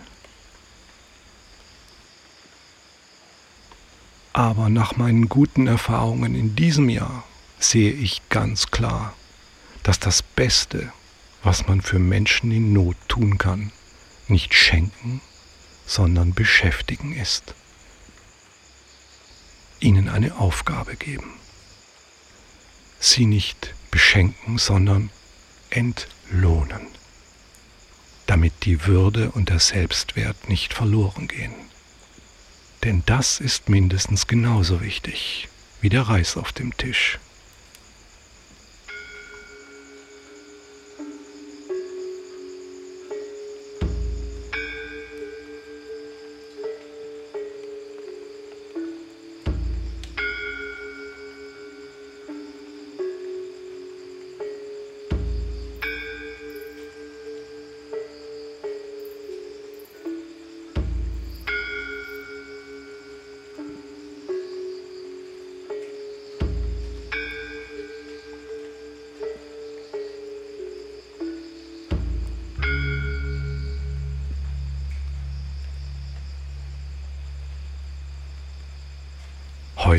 Aber 4.33 4.69
nach 4.69 4.97
meinen 4.97 5.29
guten 5.29 5.67
Erfahrungen 5.67 6.35
in 6.35 6.55
diesem 6.55 6.89
Jahr 6.89 7.23
sehe 7.59 7.91
ich 7.93 8.21
ganz 8.29 8.67
klar, 8.71 9.13
dass 9.83 9.99
das 9.99 10.23
Beste, 10.23 10.91
was 11.45 11.67
man 11.67 11.79
für 11.79 11.99
Menschen 11.99 12.51
in 12.51 12.73
Not 12.73 12.97
tun 13.07 13.37
kann, 13.37 13.71
nicht 14.27 14.55
schenken, 14.55 15.21
sondern 15.85 16.33
beschäftigen 16.33 17.15
ist. 17.15 17.53
Ihnen 19.79 20.09
eine 20.09 20.37
Aufgabe 20.37 20.95
geben. 20.95 21.35
Sie 22.99 23.27
nicht 23.27 23.75
beschenken, 23.91 24.57
sondern 24.57 25.11
entlohnen, 25.69 26.87
damit 28.25 28.65
die 28.65 28.87
Würde 28.87 29.29
und 29.29 29.49
der 29.49 29.59
Selbstwert 29.59 30.49
nicht 30.49 30.73
verloren 30.73 31.27
gehen. 31.27 31.53
Denn 32.83 33.03
das 33.05 33.39
ist 33.39 33.69
mindestens 33.69 34.25
genauso 34.25 34.81
wichtig 34.81 35.47
wie 35.79 35.89
der 35.89 36.03
Reis 36.03 36.37
auf 36.37 36.51
dem 36.51 36.75
Tisch. 36.75 37.19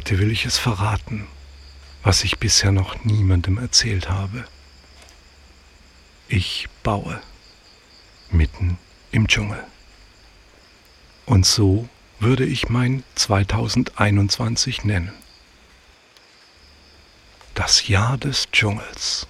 Heute 0.07 0.21
will 0.21 0.31
ich 0.31 0.47
es 0.47 0.57
verraten, 0.57 1.27
was 2.05 2.23
ich 2.23 2.39
bisher 2.39 2.71
noch 2.71 3.05
niemandem 3.05 3.59
erzählt 3.59 4.09
habe. 4.09 4.45
Ich 6.29 6.69
baue 6.85 7.21
mitten 8.31 8.79
im 9.11 9.27
Dschungel. 9.27 9.65
Und 11.25 11.45
so 11.45 11.89
würde 12.21 12.45
ich 12.45 12.69
mein 12.69 13.03
2021 13.17 14.85
nennen. 14.85 15.13
Das 17.57 17.89
Jahr 17.89 18.17
des 18.17 18.49
Dschungels. 18.53 19.27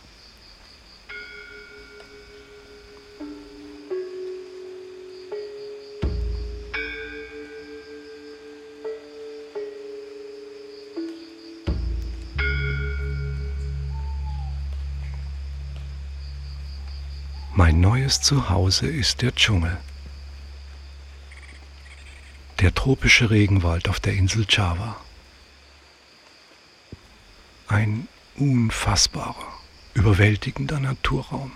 Mein 17.59 17.81
neues 17.81 18.21
Zuhause 18.21 18.87
ist 18.87 19.23
der 19.23 19.35
Dschungel. 19.35 19.79
Der 22.61 22.75
tropische 22.75 23.31
Regenwald 23.31 23.89
auf 23.89 23.99
der 23.99 24.13
Insel 24.13 24.45
Java. 24.47 25.01
Ein 27.67 28.09
unfassbarer, 28.37 29.55
überwältigender 29.95 30.81
Naturraum. 30.81 31.51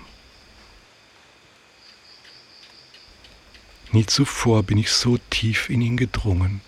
Nie 3.93 4.07
zuvor 4.07 4.63
bin 4.63 4.79
ich 4.79 4.91
so 4.93 5.19
tief 5.29 5.69
in 5.69 5.83
ihn 5.83 5.99
gedrungen 5.99 6.63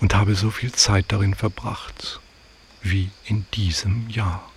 und 0.00 0.14
habe 0.14 0.34
so 0.34 0.50
viel 0.50 0.72
Zeit 0.72 1.04
darin 1.08 1.34
verbracht 1.34 2.18
wie 2.80 3.10
in 3.26 3.44
diesem 3.52 4.08
Jahr. 4.08 4.49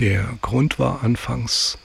Der 0.00 0.38
Grund 0.40 0.78
war 0.78 1.04
anfangs, 1.04 1.76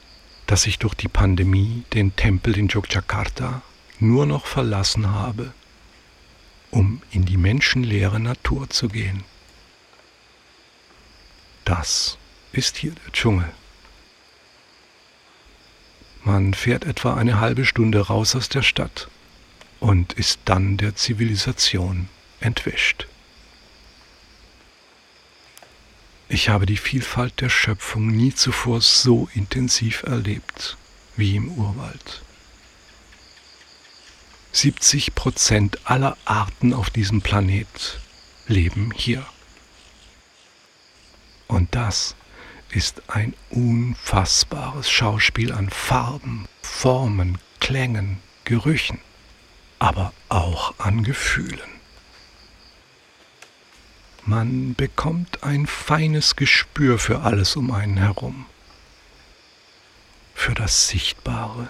dass 0.47 0.67
ich 0.67 0.79
durch 0.79 0.93
die 0.93 1.09
Pandemie 1.09 1.83
den 1.93 2.15
Tempel 2.15 2.57
in 2.57 2.69
Yogyakarta 2.69 3.61
nur 3.99 4.25
noch 4.25 4.45
verlassen 4.45 5.11
habe, 5.11 5.53
um 6.71 7.01
in 7.11 7.25
die 7.25 7.35
menschenleere 7.35 8.21
Natur 8.21 8.69
zu 8.69 8.87
gehen. 8.87 9.25
Das 11.65 12.17
ist 12.53 12.77
hier 12.77 12.93
der 12.93 13.11
Dschungel. 13.11 13.51
Man 16.23 16.53
fährt 16.53 16.85
etwa 16.85 17.15
eine 17.15 17.41
halbe 17.41 17.65
Stunde 17.65 17.99
raus 17.99 18.33
aus 18.33 18.47
der 18.47 18.61
Stadt 18.61 19.09
und 19.81 20.13
ist 20.13 20.39
dann 20.45 20.77
der 20.77 20.95
Zivilisation 20.95 22.07
entwischt. 22.39 23.07
Ich 26.27 26.49
habe 26.49 26.65
die 26.65 26.77
Vielfalt 26.77 27.39
der 27.41 27.49
Schöpfung 27.49 28.07
nie 28.07 28.33
zuvor 28.33 28.81
so 28.81 29.29
intensiv 29.35 30.03
erlebt 30.03 30.77
wie 31.15 31.35
im 31.35 31.51
Urwald. 31.51 32.23
70 34.51 35.13
Prozent 35.15 35.79
aller 35.83 36.17
Arten 36.25 36.73
auf 36.73 36.89
diesem 36.89 37.21
Planet 37.21 37.99
leben 38.47 38.91
hier. 38.95 39.25
Und 41.47 41.75
das 41.75 42.15
ist 42.71 43.03
ein 43.07 43.35
unfassbares 43.51 44.89
Schauspiel 44.89 45.51
an 45.51 45.69
Farben, 45.69 46.47
Formen, 46.63 47.37
Klängen, 47.59 48.17
Gerüchen, 48.45 48.99
aber 49.77 50.11
auch 50.29 50.73
an 50.79 51.03
Gefühlen. 51.03 51.74
Man 54.27 54.73
bekommt 54.73 55.43
ein 55.43 55.67
feines 55.67 56.35
Gespür 56.35 56.97
für 56.97 57.21
alles 57.21 57.55
um 57.55 57.69
einen 57.69 57.97
herum. 57.97 58.47
Für 60.33 60.55
das 60.55 60.87
Sichtbare 60.87 61.67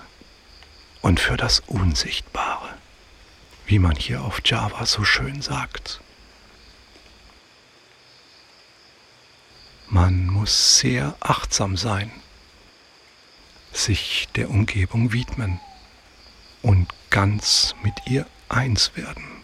und 1.01 1.19
für 1.19 1.35
das 1.35 1.59
Unsichtbare, 1.59 2.73
wie 3.65 3.77
man 3.77 3.97
hier 3.97 4.21
auf 4.21 4.39
Java 4.45 4.85
so 4.85 5.03
schön 5.03 5.41
sagt. 5.41 5.99
Man 9.89 10.27
muss 10.27 10.79
sehr 10.79 11.13
achtsam 11.19 11.75
sein, 11.75 12.09
sich 13.73 14.29
der 14.35 14.49
Umgebung 14.49 15.11
widmen 15.11 15.59
und 16.61 16.87
ganz 17.09 17.75
mit 17.83 17.95
ihr 18.05 18.25
eins 18.47 18.95
werden 18.95 19.34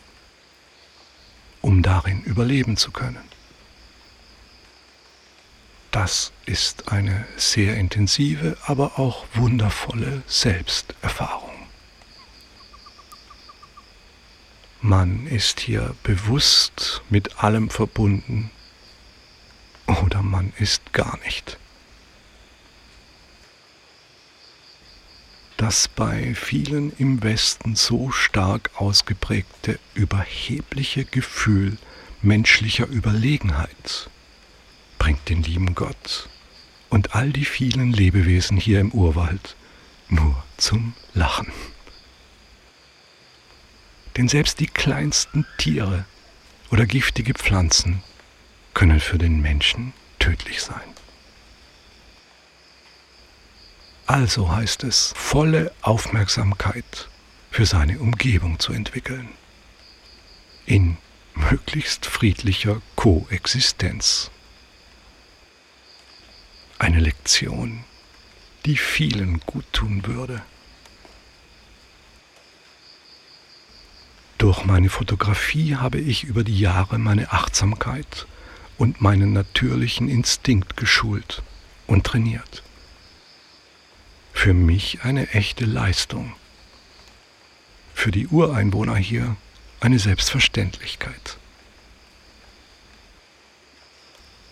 um 1.61 1.81
darin 1.81 2.21
überleben 2.23 2.77
zu 2.77 2.91
können. 2.91 3.23
Das 5.91 6.31
ist 6.45 6.89
eine 6.91 7.25
sehr 7.35 7.75
intensive, 7.75 8.57
aber 8.65 8.97
auch 8.97 9.25
wundervolle 9.33 10.23
Selbsterfahrung. 10.25 11.51
Man 14.79 15.27
ist 15.27 15.59
hier 15.59 15.95
bewusst 16.01 17.03
mit 17.09 17.43
allem 17.43 17.69
verbunden 17.69 18.49
oder 20.03 20.23
man 20.23 20.53
ist 20.57 20.93
gar 20.93 21.19
nicht. 21.25 21.59
Das 25.61 25.87
bei 25.87 26.33
vielen 26.33 26.91
im 26.97 27.21
Westen 27.21 27.75
so 27.75 28.09
stark 28.09 28.71
ausgeprägte 28.77 29.77
überhebliche 29.93 31.05
Gefühl 31.05 31.77
menschlicher 32.23 32.87
Überlegenheit 32.87 34.09
bringt 34.97 35.29
den 35.29 35.43
lieben 35.43 35.75
Gott 35.75 36.29
und 36.89 37.13
all 37.13 37.29
die 37.29 37.45
vielen 37.45 37.93
Lebewesen 37.93 38.57
hier 38.57 38.79
im 38.79 38.91
Urwald 38.91 39.55
nur 40.09 40.43
zum 40.57 40.93
Lachen. 41.13 41.51
Denn 44.17 44.27
selbst 44.27 44.59
die 44.59 44.67
kleinsten 44.67 45.45
Tiere 45.59 46.05
oder 46.71 46.87
giftige 46.87 47.35
Pflanzen 47.35 48.01
können 48.73 48.99
für 48.99 49.19
den 49.19 49.41
Menschen 49.41 49.93
tödlich 50.17 50.63
sein. 50.63 51.00
Also 54.11 54.51
heißt 54.51 54.83
es, 54.83 55.13
volle 55.15 55.71
Aufmerksamkeit 55.81 57.07
für 57.49 57.65
seine 57.65 57.97
Umgebung 57.99 58.59
zu 58.59 58.73
entwickeln. 58.73 59.29
In 60.65 60.97
möglichst 61.33 62.07
friedlicher 62.07 62.81
Koexistenz. 62.97 64.29
Eine 66.77 66.99
Lektion, 66.99 67.85
die 68.65 68.75
vielen 68.75 69.39
gut 69.45 69.63
tun 69.71 70.05
würde. 70.05 70.41
Durch 74.39 74.65
meine 74.65 74.89
Fotografie 74.89 75.77
habe 75.77 76.01
ich 76.01 76.25
über 76.25 76.43
die 76.43 76.59
Jahre 76.59 76.99
meine 76.99 77.31
Achtsamkeit 77.31 78.27
und 78.77 78.99
meinen 78.99 79.31
natürlichen 79.31 80.09
Instinkt 80.09 80.75
geschult 80.75 81.43
und 81.87 82.05
trainiert. 82.05 82.61
Für 84.33 84.53
mich 84.53 85.03
eine 85.03 85.29
echte 85.29 85.65
Leistung. 85.65 86.33
Für 87.93 88.11
die 88.11 88.27
Ureinwohner 88.27 88.95
hier 88.95 89.35
eine 89.79 89.99
Selbstverständlichkeit. 89.99 91.37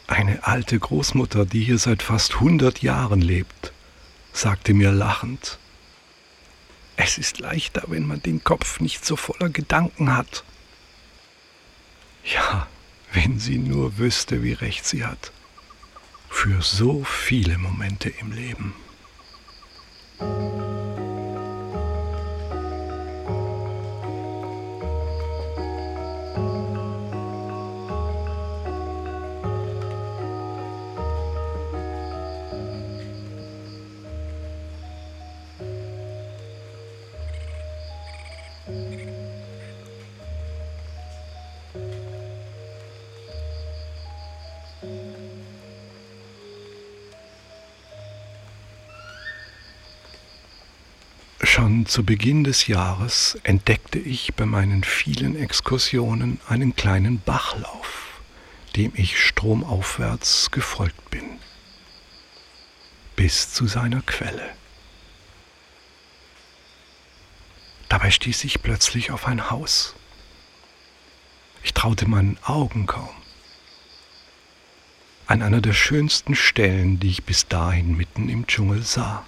Eine 0.08 0.46
alte 0.46 0.78
Großmutter, 0.78 1.46
die 1.46 1.64
hier 1.64 1.78
seit 1.78 2.02
fast 2.02 2.36
100 2.36 2.82
Jahren 2.82 3.22
lebt, 3.22 3.72
sagte 4.34 4.74
mir 4.74 4.92
lachend, 4.92 5.60
es 6.96 7.18
ist 7.18 7.40
leichter, 7.40 7.84
wenn 7.88 8.06
man 8.06 8.22
den 8.22 8.44
Kopf 8.44 8.80
nicht 8.82 9.06
so 9.06 9.16
voller 9.16 9.50
Gedanken 9.50 10.16
hat. 10.16 10.44
Ja, 12.26 12.68
wenn 13.14 13.40
sie 13.40 13.58
nur 13.58 13.98
wüsste, 13.98 14.44
wie 14.44 14.54
recht 14.54 14.86
sie 14.86 15.06
hat. 15.06 15.32
Für 16.30 16.62
so 16.62 17.04
viele 17.04 17.58
Momente 17.58 18.10
im 18.10 18.32
Leben. 18.32 18.74
Zu 51.90 52.04
Beginn 52.04 52.44
des 52.44 52.68
Jahres 52.68 53.40
entdeckte 53.42 53.98
ich 53.98 54.36
bei 54.36 54.46
meinen 54.46 54.84
vielen 54.84 55.36
Exkursionen 55.36 56.40
einen 56.48 56.76
kleinen 56.76 57.20
Bachlauf, 57.20 58.22
dem 58.76 58.92
ich 58.94 59.20
stromaufwärts 59.20 60.52
gefolgt 60.52 61.10
bin, 61.10 61.40
bis 63.16 63.52
zu 63.52 63.66
seiner 63.66 64.04
Quelle. 64.04 64.52
Dabei 67.90 68.12
stieß 68.12 68.44
ich 68.44 68.62
plötzlich 68.62 69.10
auf 69.10 69.26
ein 69.26 69.50
Haus. 69.50 69.96
Ich 71.64 71.74
traute 71.74 72.08
meinen 72.08 72.38
Augen 72.44 72.86
kaum. 72.86 73.10
An 75.26 75.42
einer 75.42 75.60
der 75.60 75.74
schönsten 75.74 76.36
Stellen, 76.36 77.00
die 77.00 77.10
ich 77.10 77.24
bis 77.24 77.48
dahin 77.48 77.98
mitten 77.98 78.30
im 78.30 78.46
Dschungel 78.46 78.84
sah. 78.84 79.26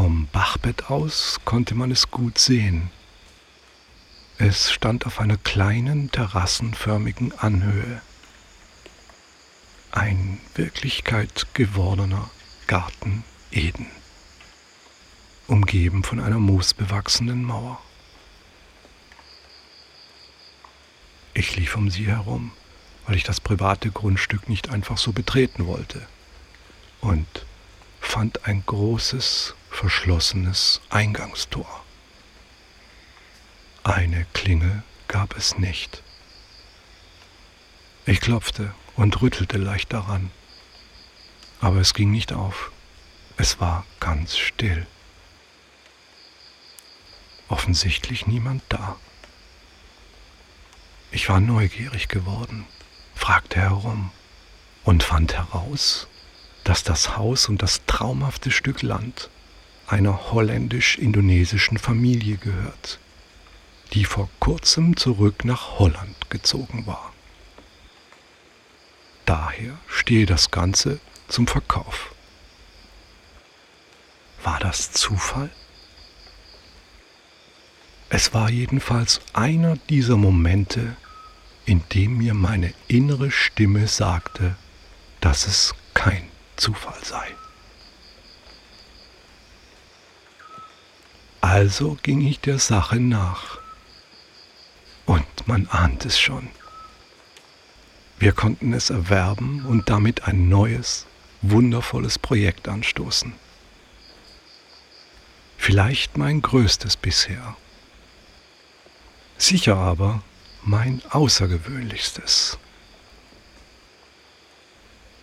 Vom 0.00 0.28
Bachbett 0.32 0.88
aus 0.88 1.40
konnte 1.44 1.74
man 1.74 1.90
es 1.90 2.10
gut 2.10 2.38
sehen. 2.38 2.90
Es 4.38 4.72
stand 4.72 5.04
auf 5.04 5.20
einer 5.20 5.36
kleinen 5.36 6.10
terrassenförmigen 6.10 7.38
Anhöhe. 7.38 8.00
Ein 9.92 10.40
Wirklichkeit 10.54 11.48
gewordener 11.52 12.30
Garten 12.66 13.24
Eden, 13.50 13.88
umgeben 15.46 16.02
von 16.02 16.18
einer 16.18 16.38
moosbewachsenen 16.38 17.44
Mauer. 17.44 17.78
Ich 21.34 21.56
lief 21.56 21.76
um 21.76 21.90
sie 21.90 22.06
herum, 22.06 22.52
weil 23.06 23.16
ich 23.16 23.24
das 23.24 23.38
private 23.38 23.90
Grundstück 23.90 24.48
nicht 24.48 24.70
einfach 24.70 24.96
so 24.96 25.12
betreten 25.12 25.66
wollte, 25.66 26.08
und 27.02 27.44
fand 28.00 28.46
ein 28.46 28.62
großes, 28.64 29.56
verschlossenes 29.80 30.82
Eingangstor. 30.90 31.66
Eine 33.82 34.26
Klingel 34.34 34.82
gab 35.08 35.34
es 35.38 35.56
nicht. 35.56 36.02
Ich 38.04 38.20
klopfte 38.20 38.74
und 38.96 39.22
rüttelte 39.22 39.56
leicht 39.56 39.90
daran, 39.94 40.32
aber 41.62 41.78
es 41.78 41.94
ging 41.94 42.10
nicht 42.10 42.34
auf. 42.34 42.72
Es 43.38 43.58
war 43.58 43.86
ganz 44.00 44.36
still. 44.36 44.86
Offensichtlich 47.48 48.26
niemand 48.26 48.62
da. 48.68 48.98
Ich 51.10 51.30
war 51.30 51.40
neugierig 51.40 52.08
geworden, 52.08 52.66
fragte 53.14 53.58
herum 53.60 54.10
und 54.84 55.02
fand 55.02 55.32
heraus, 55.32 56.06
dass 56.64 56.84
das 56.84 57.16
Haus 57.16 57.48
und 57.48 57.62
das 57.62 57.86
traumhafte 57.86 58.50
Stück 58.50 58.82
Land 58.82 59.30
einer 59.90 60.32
holländisch-indonesischen 60.32 61.78
Familie 61.78 62.36
gehört, 62.36 62.98
die 63.92 64.04
vor 64.04 64.28
kurzem 64.38 64.96
zurück 64.96 65.44
nach 65.44 65.78
Holland 65.78 66.30
gezogen 66.30 66.86
war. 66.86 67.12
Daher 69.26 69.78
stehe 69.88 70.26
das 70.26 70.50
Ganze 70.50 71.00
zum 71.28 71.46
Verkauf. 71.46 72.14
War 74.42 74.58
das 74.58 74.92
Zufall? 74.92 75.50
Es 78.08 78.34
war 78.34 78.50
jedenfalls 78.50 79.20
einer 79.32 79.76
dieser 79.88 80.16
Momente, 80.16 80.96
in 81.64 81.82
dem 81.92 82.18
mir 82.18 82.34
meine 82.34 82.72
innere 82.88 83.30
Stimme 83.30 83.86
sagte, 83.86 84.56
dass 85.20 85.46
es 85.46 85.74
kein 85.94 86.28
Zufall 86.56 86.98
sei. 87.04 87.28
Also 91.52 91.96
ging 92.00 92.20
ich 92.20 92.38
der 92.38 92.60
Sache 92.60 93.00
nach. 93.00 93.58
Und 95.04 95.26
man 95.48 95.66
ahnt 95.66 96.04
es 96.04 96.16
schon. 96.16 96.48
Wir 98.20 98.30
konnten 98.30 98.72
es 98.72 98.90
erwerben 98.90 99.66
und 99.66 99.90
damit 99.90 100.28
ein 100.28 100.48
neues, 100.48 101.06
wundervolles 101.42 102.20
Projekt 102.20 102.68
anstoßen. 102.68 103.32
Vielleicht 105.58 106.16
mein 106.16 106.40
größtes 106.40 106.96
bisher. 106.96 107.56
Sicher 109.36 109.76
aber 109.76 110.22
mein 110.62 111.02
außergewöhnlichstes. 111.10 112.58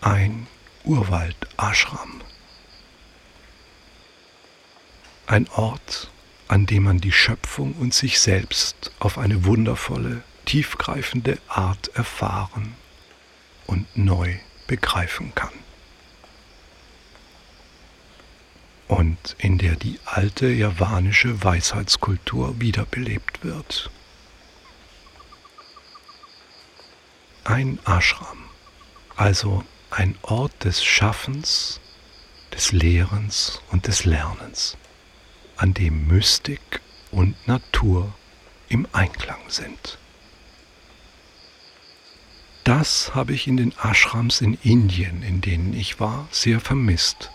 Ein 0.02 0.48
Urwald-Ashram. 0.84 2.20
Ein 5.28 5.48
Ort, 5.52 6.12
an 6.48 6.66
dem 6.66 6.84
man 6.84 7.00
die 7.00 7.12
Schöpfung 7.12 7.74
und 7.74 7.94
sich 7.94 8.20
selbst 8.20 8.92
auf 9.00 9.18
eine 9.18 9.46
wundervolle, 9.46 10.24
tiefgreifende 10.46 11.40
Art 11.48 11.90
erfahren 11.90 12.76
und 13.66 13.86
neu 13.98 14.36
begreifen 14.66 15.34
kann. 15.36 15.52
Und 18.88 19.36
in 19.38 19.58
der 19.58 19.76
die 19.76 20.00
alte 20.06 20.48
javanische 20.48 21.44
Weisheitskultur 21.44 22.62
wiederbelebt 22.62 23.44
wird. 23.44 23.92
Ein 27.44 27.80
Ashram, 27.86 28.46
also 29.18 29.66
ein 29.90 30.18
Ort 30.22 30.64
des 30.64 30.84
Schaffens, 30.84 31.82
des 32.54 32.72
Lehrens 32.72 33.62
und 33.72 33.88
des 33.88 34.06
Lernens 34.06 34.78
an 35.58 35.74
dem 35.74 36.08
Mystik 36.08 36.82
und 37.12 37.36
Natur 37.48 38.14
im 38.70 38.88
Einklang 38.92 39.42
sind. 39.50 39.98
Das 42.64 43.16
habe 43.16 43.34
ich 43.34 43.48
in 43.48 43.58
den 43.58 43.74
Ashrams 43.82 44.42
in 44.42 44.56
Indien, 44.56 45.24
in 45.24 45.42
denen 45.42 45.74
ich 45.74 46.00
war, 46.00 46.28
sehr 46.32 46.60
vermisst. 46.60 47.32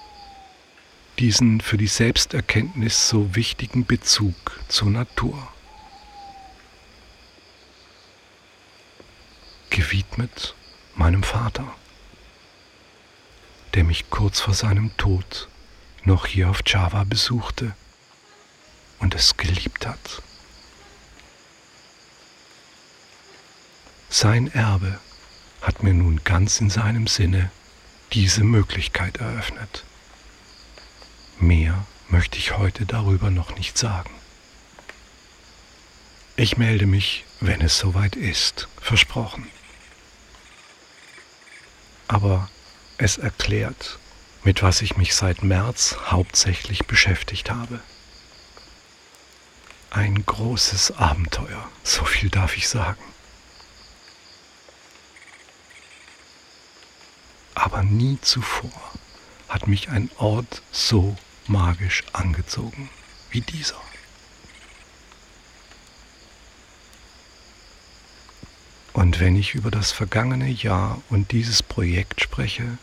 diesen 1.19 1.61
für 1.61 1.77
die 1.77 1.87
Selbsterkenntnis 1.87 3.09
so 3.09 3.35
wichtigen 3.37 3.85
Bezug 3.87 4.35
zur 4.69 4.91
Natur. 4.91 5.49
Gewidmet 9.71 10.55
meinem 10.95 11.23
Vater, 11.23 11.75
der 13.75 13.85
mich 13.85 14.11
kurz 14.11 14.41
vor 14.41 14.55
seinem 14.55 14.97
Tod 14.97 15.49
noch 16.05 16.27
hier 16.27 16.51
auf 16.51 16.61
Java 16.67 17.05
besuchte 17.05 17.75
und 19.03 19.15
es 19.15 19.37
geliebt 19.37 19.87
hat. 19.87 20.23
Sein 24.09 24.53
Erbe 24.53 24.99
hat 25.61 25.83
mir 25.83 25.93
nun 25.93 26.23
ganz 26.25 26.61
in 26.61 26.71
seinem 26.71 27.07
Sinne 27.07 27.51
diese 28.13 28.45
Möglichkeit 28.45 29.17
eröffnet. 29.17 29.85
Mehr 31.41 31.87
möchte 32.09 32.39
ich 32.39 32.57
heute 32.57 32.87
darüber 32.87 33.31
noch 33.31 33.57
nicht 33.57 33.77
sagen. 33.77 34.11
Ich 36.37 36.57
melde 36.57 36.87
mich, 36.87 37.25
wenn 37.41 37.61
es 37.61 37.79
soweit 37.79 38.15
ist, 38.17 38.69
versprochen. 38.81 39.49
Aber 42.07 42.49
es 42.99 43.19
erklärt, 43.19 43.99
mit 44.45 44.63
was 44.63 44.83
ich 44.83 44.97
mich 44.97 45.15
seit 45.15 45.43
März 45.43 45.97
hauptsächlich 46.07 46.87
beschäftigt 46.87 47.51
habe. 47.51 47.81
Ein 49.95 50.25
großes 50.25 50.93
Abenteuer, 50.93 51.69
so 51.85 52.07
viel 52.07 52.31
darf 52.31 52.57
ich 52.57 52.67
sagen. 52.67 53.03
Aber 57.55 57.83
nie 57.83 58.19
zuvor 58.23 58.71
hat 59.51 59.69
mich 59.69 59.91
ein 59.91 60.11
Ort 60.17 60.63
so 60.73 61.15
magisch 61.47 62.05
angezogen 62.15 62.89
wie 63.31 63.43
dieser. 63.43 63.83
Und 68.95 69.21
wenn 69.21 69.37
ich 69.37 69.55
über 69.55 69.71
das 69.71 69.93
vergangene 69.93 70.49
Jahr 70.49 71.03
und 71.11 71.33
dieses 71.33 71.63
Projekt 71.63 72.23
spreche, 72.23 72.79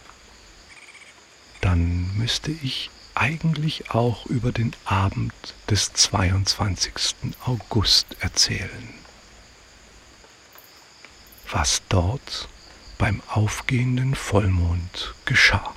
dann 1.60 2.16
müsste 2.16 2.52
ich 2.52 2.92
eigentlich 3.20 3.92
auch 3.92 4.26
über 4.26 4.52
den 4.52 4.74
Abend 4.86 5.34
des 5.70 5.94
22. 5.94 6.94
August 7.46 8.08
erzählen. 8.20 8.94
Was 11.52 11.82
dort 11.90 12.50
beim 12.98 13.22
aufgehenden 13.28 14.16
Vollmond 14.16 15.14
geschah. 15.26 15.76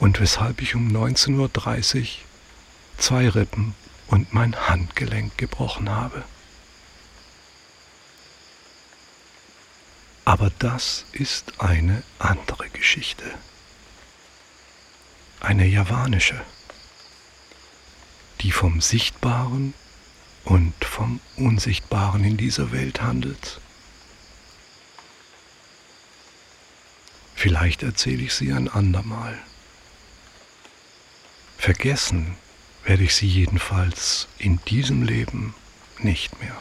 und 0.00 0.18
weshalb 0.18 0.60
ich 0.62 0.74
um 0.74 0.88
19.30 0.88 2.00
Uhr 2.00 2.06
zwei 2.96 3.28
Rippen 3.28 3.74
und 4.08 4.32
mein 4.32 4.56
Handgelenk 4.68 5.38
gebrochen 5.38 5.90
habe. 5.90 6.24
Aber 10.24 10.50
das 10.58 11.04
ist 11.12 11.60
eine 11.60 12.02
andere 12.18 12.68
Geschichte. 12.70 13.24
Eine 15.40 15.66
javanische, 15.66 16.40
die 18.40 18.52
vom 18.52 18.80
Sichtbaren 18.80 19.74
und 20.44 20.84
vom 20.84 21.20
Unsichtbaren 21.36 22.24
in 22.24 22.36
dieser 22.36 22.72
Welt 22.72 23.00
handelt. 23.00 23.60
Vielleicht 27.34 27.82
erzähle 27.82 28.22
ich 28.22 28.34
sie 28.34 28.52
ein 28.52 28.68
andermal. 28.68 29.38
Vergessen 31.56 32.36
werde 32.84 33.04
ich 33.04 33.14
sie 33.14 33.26
jedenfalls 33.26 34.28
in 34.38 34.60
diesem 34.66 35.02
Leben 35.02 35.54
nicht 35.98 36.38
mehr. 36.40 36.56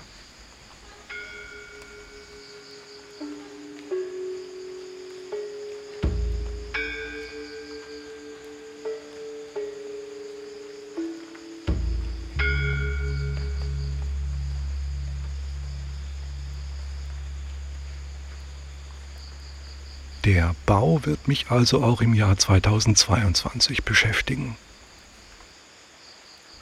Der 20.39 20.55
Bau 20.65 21.01
wird 21.03 21.27
mich 21.27 21.51
also 21.51 21.83
auch 21.83 21.99
im 21.99 22.13
Jahr 22.13 22.37
2022 22.37 23.83
beschäftigen. 23.83 24.55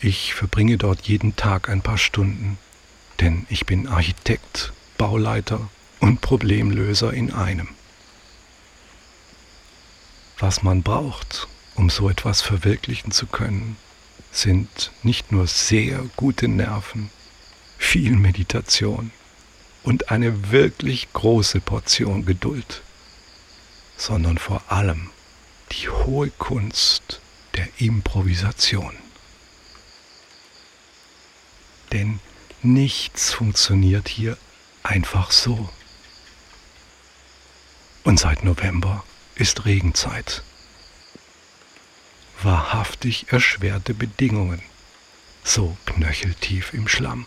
Ich 0.02 0.34
verbringe 0.34 0.80
dort 0.80 1.02
jeden 1.08 1.36
Tag 1.36 1.70
ein 1.70 1.84
paar 1.84 2.00
Stunden, 2.00 2.58
denn 3.20 3.46
ich 3.50 3.68
bin 3.68 3.88
Architekt, 3.88 4.74
Bauleiter 4.98 5.70
und 6.00 6.22
Problemlöser 6.22 7.14
in 7.14 7.32
einem. 7.32 7.68
Was 10.40 10.64
man 10.64 10.82
braucht, 10.82 11.48
um 11.76 11.92
so 11.92 12.10
etwas 12.10 12.42
verwirklichen 12.42 13.12
zu 13.12 13.28
können, 13.28 13.78
sind 14.32 14.92
nicht 15.04 15.32
nur 15.32 15.46
sehr 15.46 16.04
gute 16.16 16.48
Nerven, 16.48 17.12
viel 17.78 18.16
Meditation 18.16 19.12
und 19.84 20.10
eine 20.10 20.50
wirklich 20.50 21.14
große 21.14 21.60
Portion 21.62 22.26
Geduld, 22.26 22.82
sondern 23.98 24.38
vor 24.38 24.62
allem 24.68 25.10
die 25.72 25.90
hohe 25.90 26.30
Kunst 26.30 27.20
der 27.56 27.68
Improvisation 27.78 28.94
denn 31.92 32.20
nichts 32.62 33.34
funktioniert 33.34 34.08
hier 34.08 34.38
einfach 34.84 35.32
so. 35.32 35.70
Und 38.04 38.20
seit 38.20 38.44
November 38.44 39.04
ist 39.36 39.66
Regenzeit. 39.66 40.44
Wahrhaftig 42.42 43.32
erschwerte 43.32 43.94
Bedingungen, 43.94 44.62
so 45.44 45.76
knöcheltief 45.86 46.74
im 46.74 46.88
Schlamm. 46.88 47.26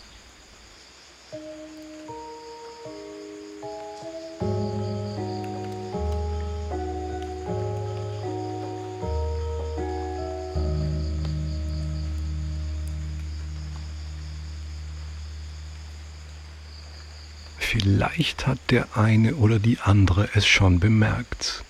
Vielleicht 18.21 18.47
hat 18.47 18.59
der 18.69 18.99
eine 18.99 19.37
oder 19.37 19.59
die 19.59 19.79
andere 19.79 20.29
es 20.35 20.47
schon 20.47 20.79
bemerkt. 20.79 21.65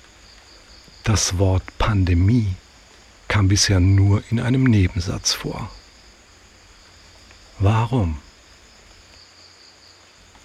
Das 1.04 1.38
Wort 1.38 1.62
Pandemie 1.78 2.56
kam 3.28 3.46
bisher 3.46 3.78
nur 3.78 4.24
in 4.32 4.40
einem 4.40 4.64
Nebensatz 4.64 5.32
vor. 5.32 5.70
Warum? 7.60 8.18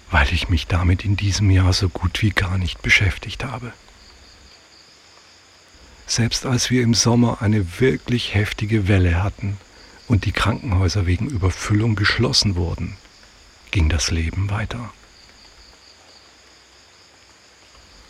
Weil 0.08 0.32
ich 0.32 0.48
mich 0.48 0.68
damit 0.68 1.04
in 1.04 1.16
diesem 1.16 1.50
Jahr 1.50 1.72
so 1.72 1.88
gut 1.88 2.22
wie 2.22 2.30
gar 2.30 2.56
nicht 2.56 2.82
beschäftigt 2.82 3.42
habe. 3.42 3.72
Selbst 6.06 6.46
als 6.46 6.70
wir 6.70 6.82
im 6.82 6.94
Sommer 6.94 7.42
eine 7.42 7.80
wirklich 7.80 8.32
heftige 8.32 8.86
Welle 8.86 9.24
hatten 9.24 9.56
und 10.06 10.24
die 10.24 10.30
Krankenhäuser 10.30 11.06
wegen 11.06 11.26
Überfüllung 11.26 11.96
geschlossen 11.96 12.54
wurden, 12.54 12.96
ging 13.72 13.88
das 13.88 14.12
Leben 14.12 14.50
weiter 14.50 14.92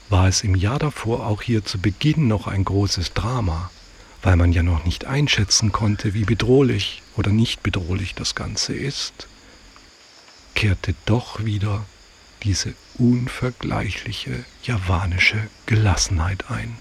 war 0.08 0.28
es 0.28 0.42
im 0.42 0.54
Jahr 0.54 0.78
davor 0.78 1.26
auch 1.26 1.42
hier 1.42 1.64
zu 1.64 1.78
Beginn 1.78 2.28
noch 2.28 2.46
ein 2.46 2.64
großes 2.64 3.12
Drama, 3.14 3.70
weil 4.22 4.36
man 4.36 4.52
ja 4.52 4.62
noch 4.62 4.84
nicht 4.84 5.04
einschätzen 5.04 5.72
konnte, 5.72 6.14
wie 6.14 6.24
bedrohlich 6.24 7.02
oder 7.16 7.30
nicht 7.30 7.62
bedrohlich 7.62 8.14
das 8.14 8.34
Ganze 8.34 8.74
ist, 8.74 9.26
kehrte 10.54 10.94
doch 11.04 11.44
wieder 11.44 11.84
diese 12.42 12.74
unvergleichliche 12.98 14.44
javanische 14.62 15.48
Gelassenheit 15.66 16.50
ein, 16.50 16.76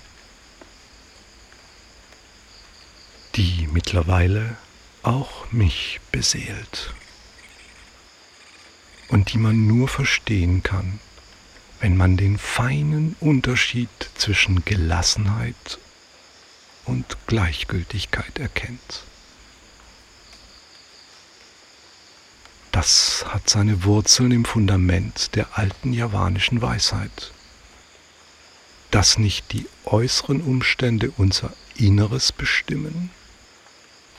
die 3.36 3.68
mittlerweile 3.72 4.58
auch 5.04 5.52
mich 5.52 6.00
beseelt 6.12 6.94
und 9.10 9.34
die 9.34 9.38
man 9.38 9.68
nur 9.68 9.88
verstehen 9.88 10.64
kann, 10.64 11.00
wenn 11.80 11.98
man 11.98 12.18
den 12.18 12.38
feinen 12.38 13.16
Unterschied 13.20 13.90
zwischen 14.16 14.64
Gelassenheit 14.66 15.80
und 16.86 17.18
Gleichgültigkeit 17.28 18.40
erkennt. 18.40 19.04
Das 22.72 23.26
hat 23.28 23.50
seine 23.50 23.86
Wurzeln 23.86 24.32
im 24.32 24.44
Fundament 24.44 25.36
der 25.36 25.58
alten 25.58 25.94
javanischen 25.94 26.62
Weisheit, 26.62 27.32
dass 28.92 29.18
nicht 29.18 29.54
die 29.54 29.66
äußeren 29.86 30.42
Umstände 30.42 31.12
unser 31.16 31.54
Inneres 31.76 32.32
bestimmen, 32.32 33.12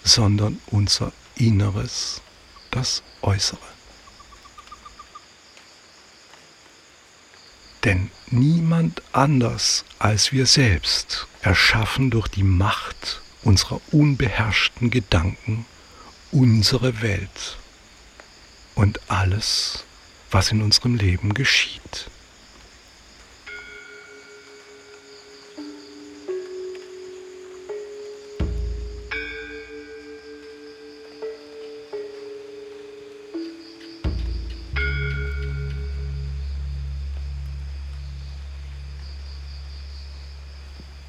sondern 0.04 0.58
unser 0.68 1.12
Inneres 1.36 2.22
das 2.70 3.02
Äußere. 3.22 3.75
Denn 7.86 8.10
niemand 8.32 9.00
anders 9.12 9.84
als 10.00 10.32
wir 10.32 10.46
selbst 10.46 11.28
erschaffen 11.40 12.10
durch 12.10 12.26
die 12.26 12.42
Macht 12.42 13.22
unserer 13.44 13.80
unbeherrschten 13.92 14.90
Gedanken 14.90 15.64
unsere 16.32 17.00
Welt 17.00 17.58
und 18.74 19.00
alles, 19.08 19.84
was 20.32 20.50
in 20.50 20.62
unserem 20.62 20.96
Leben 20.96 21.32
geschieht. 21.32 22.10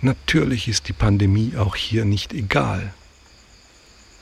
Natürlich 0.07 0.69
ist 0.69 0.87
die 0.87 0.93
Pandemie 0.93 1.57
auch 1.57 1.75
hier 1.75 2.05
nicht 2.05 2.31
egal, 2.31 2.93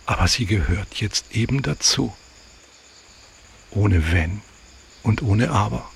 aber 0.08 0.28
sie 0.28 0.48
gehört 0.48 0.96
jetzt 0.96 1.36
eben 1.36 1.62
dazu. 1.62 2.12
Ohne 3.70 4.12
wenn 4.12 4.42
und 5.04 5.22
ohne 5.22 5.52
aber. 5.52 5.88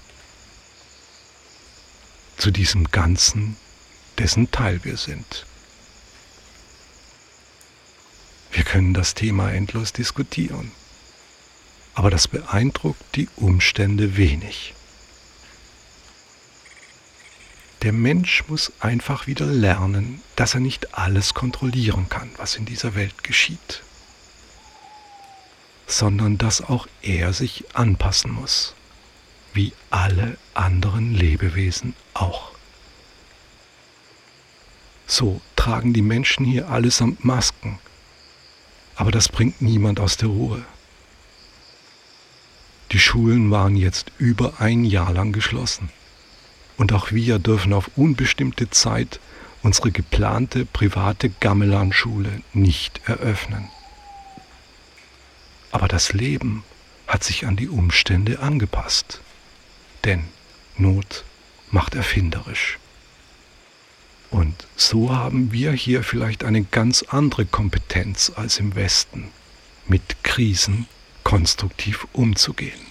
Zu 2.37 2.51
diesem 2.51 2.91
Ganzen, 2.91 3.57
dessen 4.19 4.51
Teil 4.51 4.83
wir 4.83 4.95
sind. 4.95 5.47
Wir 8.51 8.65
können 8.65 8.93
das 8.93 9.15
Thema 9.15 9.51
endlos 9.51 9.91
diskutieren, 9.91 10.71
aber 11.95 12.11
das 12.11 12.27
beeindruckt 12.27 13.15
die 13.15 13.27
Umstände 13.37 14.17
wenig. 14.17 14.75
Der 17.81 17.93
Mensch 17.93 18.43
muss 18.49 18.73
einfach 18.81 19.25
wieder 19.25 19.45
lernen, 19.45 20.21
dass 20.35 20.53
er 20.53 20.59
nicht 20.59 20.95
alles 20.95 21.33
kontrollieren 21.33 22.09
kann, 22.09 22.29
was 22.35 22.55
in 22.57 22.65
dieser 22.65 22.93
Welt 22.93 23.23
geschieht, 23.23 23.83
sondern 25.87 26.37
dass 26.37 26.61
auch 26.61 26.87
er 27.01 27.31
sich 27.31 27.63
anpassen 27.73 28.31
muss, 28.31 28.75
wie 29.53 29.71
alle 29.91 30.37
anderen 30.53 31.13
Lebewesen 31.13 31.95
auch. 32.13 32.51
So 35.07 35.39
tragen 35.55 35.93
die 35.93 36.01
Menschen 36.01 36.45
hier 36.45 36.67
allesamt 36.67 37.23
Masken, 37.23 37.79
aber 38.95 39.11
das 39.11 39.29
bringt 39.29 39.61
niemand 39.61 40.01
aus 40.01 40.17
der 40.17 40.27
Ruhe. 40.27 40.65
Die 42.91 42.99
Schulen 42.99 43.51
waren 43.51 43.77
jetzt 43.77 44.11
über 44.17 44.59
ein 44.59 44.83
Jahr 44.83 45.13
lang 45.13 45.31
geschlossen 45.31 45.89
und 46.79 46.93
auch 46.93 47.11
wir 47.11 47.39
dürfen 47.39 47.73
auf 47.73 47.91
unbestimmte 47.97 48.69
Zeit 48.69 49.19
unsere 49.61 49.91
geplante 49.91 50.65
private 50.65 51.29
Gamelan-Schule 51.29 52.41
nicht 52.53 53.01
eröffnen. 53.05 53.69
Aber 55.71 55.89
das 55.89 56.13
Leben 56.13 56.63
hat 57.05 57.25
sich 57.25 57.45
an 57.45 57.57
die 57.57 57.67
Umstände 57.67 58.39
angepasst. 58.39 59.19
Denn 60.05 60.23
Not 60.77 61.25
macht 61.69 61.95
erfinderisch. 61.95 62.79
Und 64.31 64.55
so 64.77 65.13
haben 65.13 65.51
wir 65.51 65.73
hier 65.73 66.01
vielleicht 66.01 66.45
eine 66.45 66.63
ganz 66.63 67.03
andere 67.03 67.45
Kompetenz 67.45 68.31
als 68.33 68.57
im 68.57 68.75
Westen, 68.75 69.31
mit 69.85 70.23
Krisen 70.23 70.87
konstruktiv 71.25 72.07
umzugehen. 72.13 72.88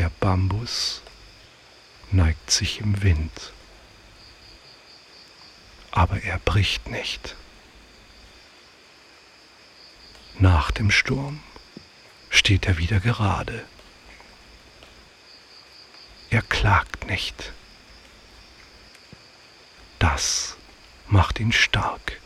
Der 0.00 0.08
Bambus 0.18 1.02
neigt 2.10 2.50
sich 2.50 2.80
im 2.80 3.02
Wind, 3.02 3.52
aber 5.90 6.22
er 6.22 6.38
bricht 6.38 6.88
nicht. 6.88 7.36
Nach 10.38 10.70
dem 10.70 10.90
Sturm 10.90 11.42
steht 12.30 12.64
er 12.64 12.78
wieder 12.78 12.98
gerade. 13.00 13.62
Er 16.30 16.40
klagt 16.40 17.06
nicht. 17.06 17.52
Das 19.98 20.56
macht 21.08 21.40
ihn 21.40 21.52
stark. 21.52 22.22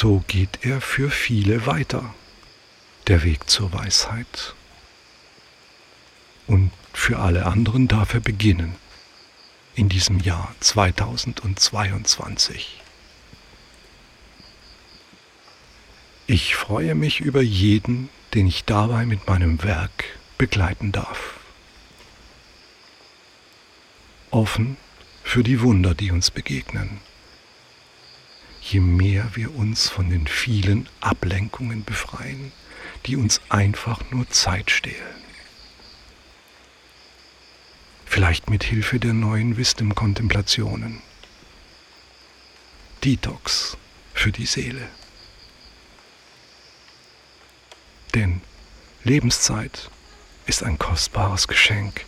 So 0.00 0.24
geht 0.28 0.60
er 0.62 0.80
für 0.80 1.10
viele 1.10 1.66
weiter, 1.66 2.14
der 3.06 3.22
Weg 3.22 3.50
zur 3.50 3.74
Weisheit. 3.74 4.54
Und 6.46 6.70
für 6.94 7.18
alle 7.18 7.44
anderen 7.44 7.86
darf 7.86 8.14
er 8.14 8.20
beginnen 8.20 8.76
in 9.74 9.90
diesem 9.90 10.18
Jahr 10.18 10.54
2022. 10.60 12.80
Ich 16.26 16.56
freue 16.56 16.94
mich 16.94 17.20
über 17.20 17.42
jeden, 17.42 18.08
den 18.32 18.46
ich 18.46 18.64
dabei 18.64 19.04
mit 19.04 19.26
meinem 19.26 19.62
Werk 19.62 20.18
begleiten 20.38 20.92
darf. 20.92 21.38
Offen 24.30 24.78
für 25.22 25.42
die 25.42 25.60
Wunder, 25.60 25.94
die 25.94 26.10
uns 26.10 26.30
begegnen 26.30 27.02
je 28.60 28.80
mehr 28.80 29.30
wir 29.34 29.54
uns 29.54 29.88
von 29.88 30.10
den 30.10 30.26
vielen 30.26 30.88
Ablenkungen 31.00 31.84
befreien, 31.84 32.52
die 33.06 33.16
uns 33.16 33.40
einfach 33.48 34.10
nur 34.10 34.28
Zeit 34.28 34.70
stehlen. 34.70 34.96
Vielleicht 38.04 38.50
mit 38.50 38.64
Hilfe 38.64 38.98
der 38.98 39.12
neuen 39.12 39.56
Wisdom-Kontemplationen. 39.56 41.00
Detox 43.04 43.76
für 44.12 44.32
die 44.32 44.46
Seele. 44.46 44.88
Denn 48.14 48.40
Lebenszeit 49.04 49.90
ist 50.46 50.62
ein 50.62 50.78
kostbares 50.78 51.48
Geschenk, 51.48 52.04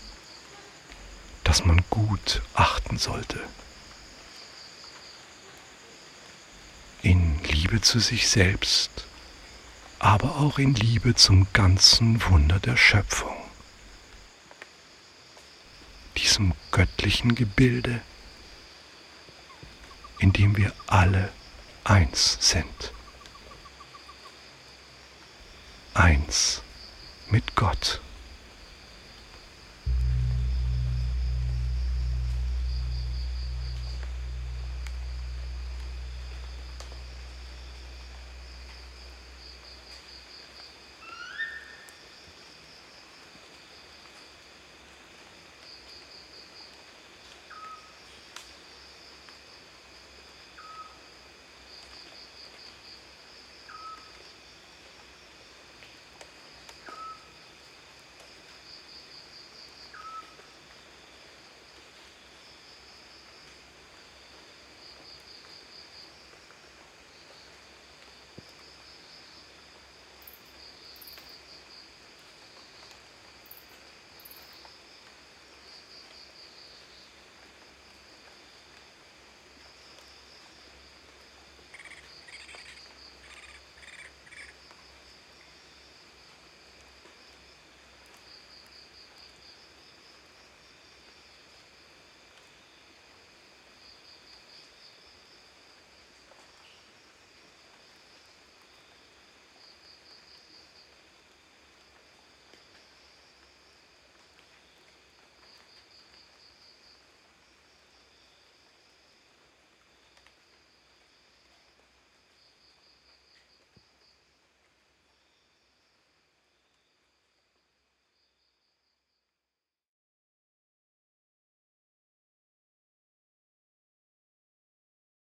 das 1.45 1.65
man 1.65 1.83
gut 1.89 2.43
achten 2.55 2.99
sollte. 2.99 3.41
In 7.03 7.43
Liebe 7.45 7.81
zu 7.81 7.99
sich 7.99 8.29
selbst, 8.29 9.07
aber 9.99 10.37
auch 10.37 10.59
in 10.59 10.75
Liebe 10.75 11.15
zum 11.15 11.47
ganzen 11.53 12.23
Wunder 12.31 12.59
der 12.61 12.77
Schöpfung, 12.77 13.37
diesem 16.17 16.55
göttlichen 16.71 17.35
Gebilde, 17.35 18.01
in 20.19 20.33
dem 20.33 20.57
wir 20.57 20.73
alle 20.87 21.31
eins 21.85 22.39
sind. 22.41 22.93
Eins 25.95 26.63
mit 27.31 27.57
Gott. 27.57 28.01